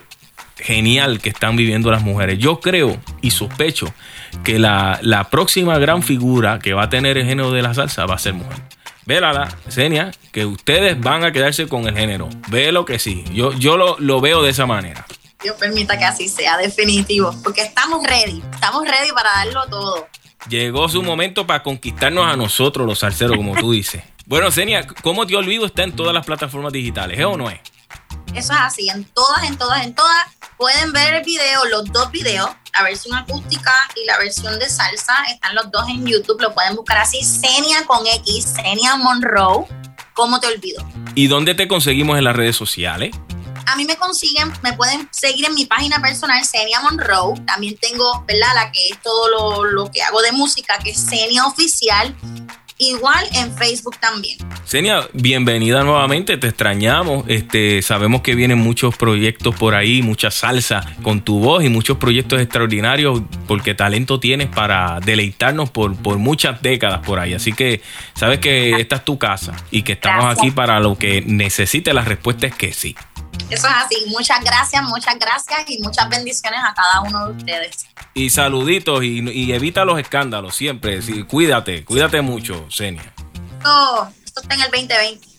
genial 0.58 1.20
que 1.20 1.30
están 1.30 1.56
viviendo 1.56 1.92
las 1.92 2.02
mujeres. 2.02 2.40
Yo 2.40 2.60
creo 2.60 2.98
y 3.22 3.32
sospecho 3.32 3.94
que 4.44 4.58
la, 4.60 5.28
próxima 5.30 5.78
gran 5.78 6.02
figura 6.02 6.60
que 6.60 6.74
va 6.74 6.84
a 6.84 6.90
tener 6.90 7.18
el 7.18 7.26
género 7.26 7.52
de 7.52 7.62
la 7.62 7.74
salsa 7.74 8.06
va 8.06 8.16
a 8.16 8.20
ser 8.20 8.34
mujer. 8.34 8.58
Vélala, 9.06 9.50
Senia, 9.68 10.12
que 10.32 10.46
ustedes 10.46 11.00
van 11.00 11.24
a 11.24 11.32
quedarse 11.32 11.68
con 11.68 11.88
el 11.88 11.96
género. 11.96 12.30
Ve 12.50 12.72
lo 12.72 12.86
que 12.86 13.00
sí. 13.00 13.24
Yo, 13.34 13.52
yo 13.54 13.78
lo, 13.78 13.98
lo 14.00 14.22
veo 14.22 14.42
de 14.42 14.50
esa 14.50 14.66
manera. 14.66 15.06
Dios 15.44 15.58
permita 15.60 15.98
que 15.98 16.06
así 16.06 16.30
sea, 16.30 16.58
definitivo, 16.58 17.36
porque 17.44 17.62
estamos 17.62 18.02
ready, 18.04 18.42
estamos 18.54 18.88
ready 18.88 19.12
para 19.12 19.30
darlo 19.30 19.68
todo. 19.70 20.08
Llegó 20.48 20.88
su 20.90 21.04
momento 21.04 21.46
para 21.46 21.62
conquistarnos 21.62 22.26
a 22.26 22.36
nosotros, 22.38 22.88
los 22.88 23.00
salseros, 23.00 23.38
como 23.38 23.56
tú 23.56 23.72
dices. 23.72 24.04
Bueno, 24.26 24.50
Senia, 24.52 24.88
¿cómo 24.88 25.28
te 25.28 25.36
olvido 25.36 25.66
está 25.66 25.84
en 25.84 25.94
todas 25.98 26.14
las 26.14 26.26
plataformas 26.26 26.72
digitales? 26.72 27.20
¿Es 27.20 27.26
o 27.26 27.36
no 27.36 27.50
es? 27.50 27.60
Eso 28.34 28.54
es 28.54 28.60
así, 28.62 28.88
en 28.88 29.04
todas, 29.04 29.44
en 29.44 29.58
todas, 29.58 29.86
en 29.86 29.94
todas. 29.94 30.26
Pueden 30.56 30.94
ver 30.94 31.16
el 31.16 31.24
video, 31.26 31.66
los 31.66 31.92
dos 31.92 32.10
videos, 32.10 32.50
la 32.74 32.84
versión 32.84 33.18
acústica 33.18 33.74
y 34.02 34.06
la 34.06 34.18
versión 34.18 34.58
de 34.60 34.70
salsa. 34.70 35.14
Están 35.30 35.56
los 35.56 35.70
dos 35.72 35.90
en 35.90 36.06
YouTube, 36.06 36.40
lo 36.40 36.54
pueden 36.54 36.74
buscar 36.78 37.00
así, 37.00 37.22
Senia 37.22 37.86
con 37.86 38.08
X, 38.08 38.46
Senia 38.46 38.96
Monroe. 38.96 39.66
¿Cómo 40.14 40.40
te 40.40 40.48
olvido? 40.48 40.88
¿Y 41.16 41.28
dónde 41.28 41.54
te 41.54 41.68
conseguimos 41.68 42.18
en 42.18 42.24
las 42.24 42.36
redes 42.36 42.56
sociales? 42.56 43.14
A 43.66 43.76
mí 43.76 43.86
me 43.86 43.96
consiguen, 43.98 44.52
me 44.62 44.74
pueden 44.74 45.08
seguir 45.12 45.46
en 45.46 45.56
mi 45.56 45.66
página 45.66 46.02
personal, 46.02 46.44
Senia 46.46 46.80
Monroe. 46.82 47.40
También 47.46 47.78
tengo, 47.78 48.24
¿verdad? 48.28 48.50
La 48.56 48.72
que 48.72 48.90
es 48.90 49.02
todo 49.02 49.30
lo, 49.30 49.64
lo 49.64 49.92
que 49.92 50.02
hago 50.02 50.22
de 50.22 50.32
música, 50.32 50.78
que 50.80 50.92
es 50.92 51.00
Senia 51.00 51.46
Oficial. 51.46 52.16
Igual 52.80 53.26
en 53.34 53.56
Facebook 53.56 53.98
también. 54.00 54.38
Senia, 54.66 55.08
bienvenida 55.14 55.84
nuevamente, 55.84 56.38
te 56.38 56.48
extrañamos. 56.48 57.24
Este, 57.28 57.82
sabemos 57.82 58.22
que 58.22 58.34
vienen 58.34 58.58
muchos 58.58 58.98
proyectos 58.98 59.56
por 59.56 59.76
ahí, 59.76 60.02
mucha 60.02 60.32
salsa 60.32 60.84
con 61.04 61.22
tu 61.22 61.40
voz 61.40 61.64
y 61.64 61.70
muchos 61.70 61.98
proyectos 61.98 62.42
extraordinarios 62.42 63.22
porque 63.48 63.76
talento 63.76 64.20
tienes 64.20 64.48
para 64.48 65.00
deleitarnos 65.00 65.70
por, 65.70 65.96
por 65.96 66.18
muchas 66.18 66.62
décadas 66.62 67.06
por 67.06 67.20
ahí. 67.20 67.36
Así 67.36 67.54
que 67.54 67.82
sabes 68.16 68.40
que 68.40 68.72
esta 68.72 68.98
es 68.98 69.06
tu 69.06 69.20
casa 69.20 69.54
y 69.70 69.84
que 69.84 69.94
estamos 69.94 70.26
aquí 70.26 70.50
para 70.50 70.80
lo 70.80 70.98
que 70.98 71.22
necesite. 71.22 71.94
La 71.94 72.04
respuesta 72.04 72.48
es 72.48 72.56
que 72.56 72.74
sí. 72.74 72.96
Eso 73.50 73.68
es 73.68 73.74
así. 73.74 73.96
Muchas 74.08 74.44
gracias, 74.44 74.84
muchas 74.84 75.20
gracias 75.20 75.64
y 75.68 75.80
muchas 75.82 76.10
bendiciones 76.10 76.60
a 76.64 76.74
cada 76.74 77.02
uno 77.02 77.28
de 77.28 77.38
ustedes. 77.38 77.86
Y 78.14 78.30
saluditos 78.30 79.04
y, 79.04 79.52
evita 79.52 79.86
los 79.86 80.00
escándalos 80.00 80.56
siempre. 80.56 81.02
Sí, 81.02 81.24
cuídate, 81.24 81.84
cuídate 81.86 82.22
mucho, 82.22 82.66
Senia. 82.70 83.14
Esto, 83.58 84.10
esto 84.26 84.42
está 84.42 84.56
en 84.56 84.62
el 84.62 84.72
2020. 84.72 85.34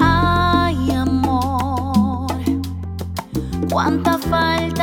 Ay, 0.00 0.90
amor, 0.92 2.32
cuánta 3.68 4.18
falta 4.18 4.73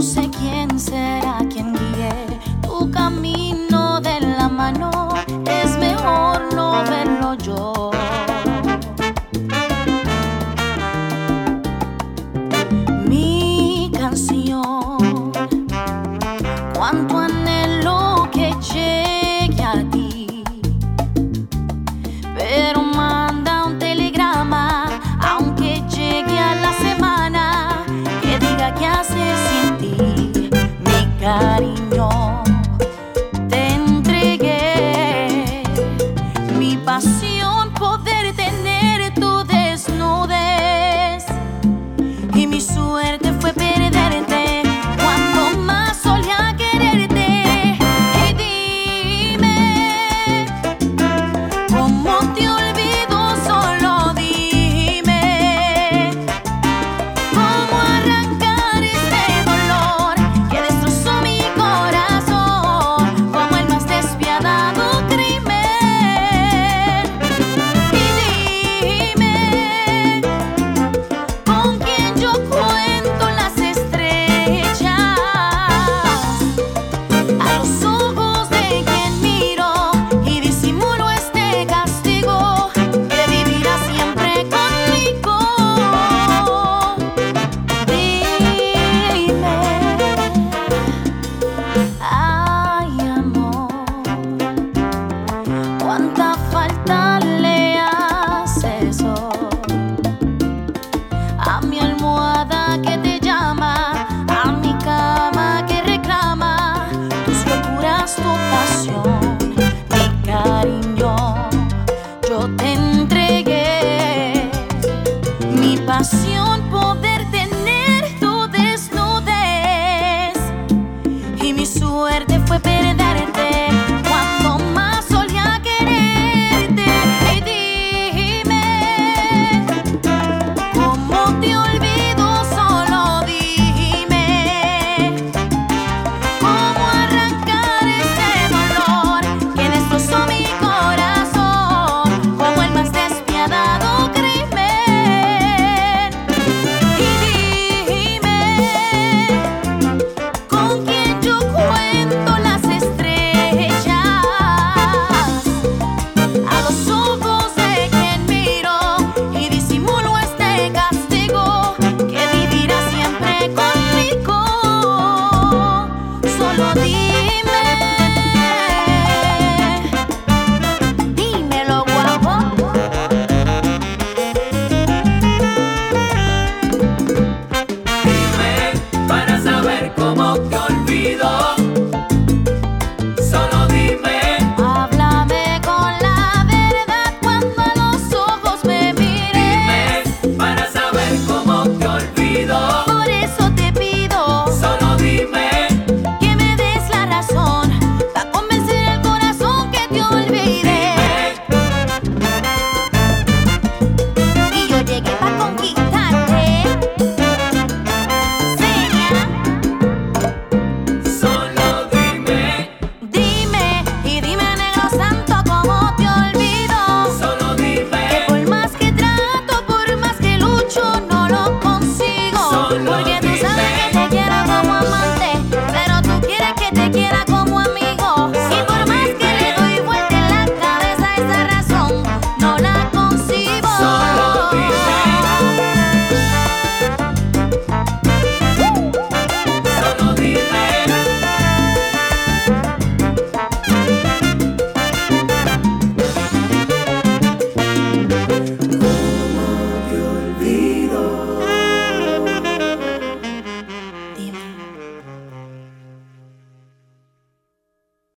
No 0.00 0.06
sé 0.06 0.30
quién 0.30 0.80
será 0.80 1.40
quien 1.52 1.74
guíe 1.74 2.40
tu 2.62 2.90
camino 2.90 4.00
de 4.00 4.18
la 4.22 4.48
mano. 4.48 5.10
Es 5.44 5.76
mejor 5.76 6.54
no 6.54 6.82
verlo 6.84 7.34
yo. 7.34 7.79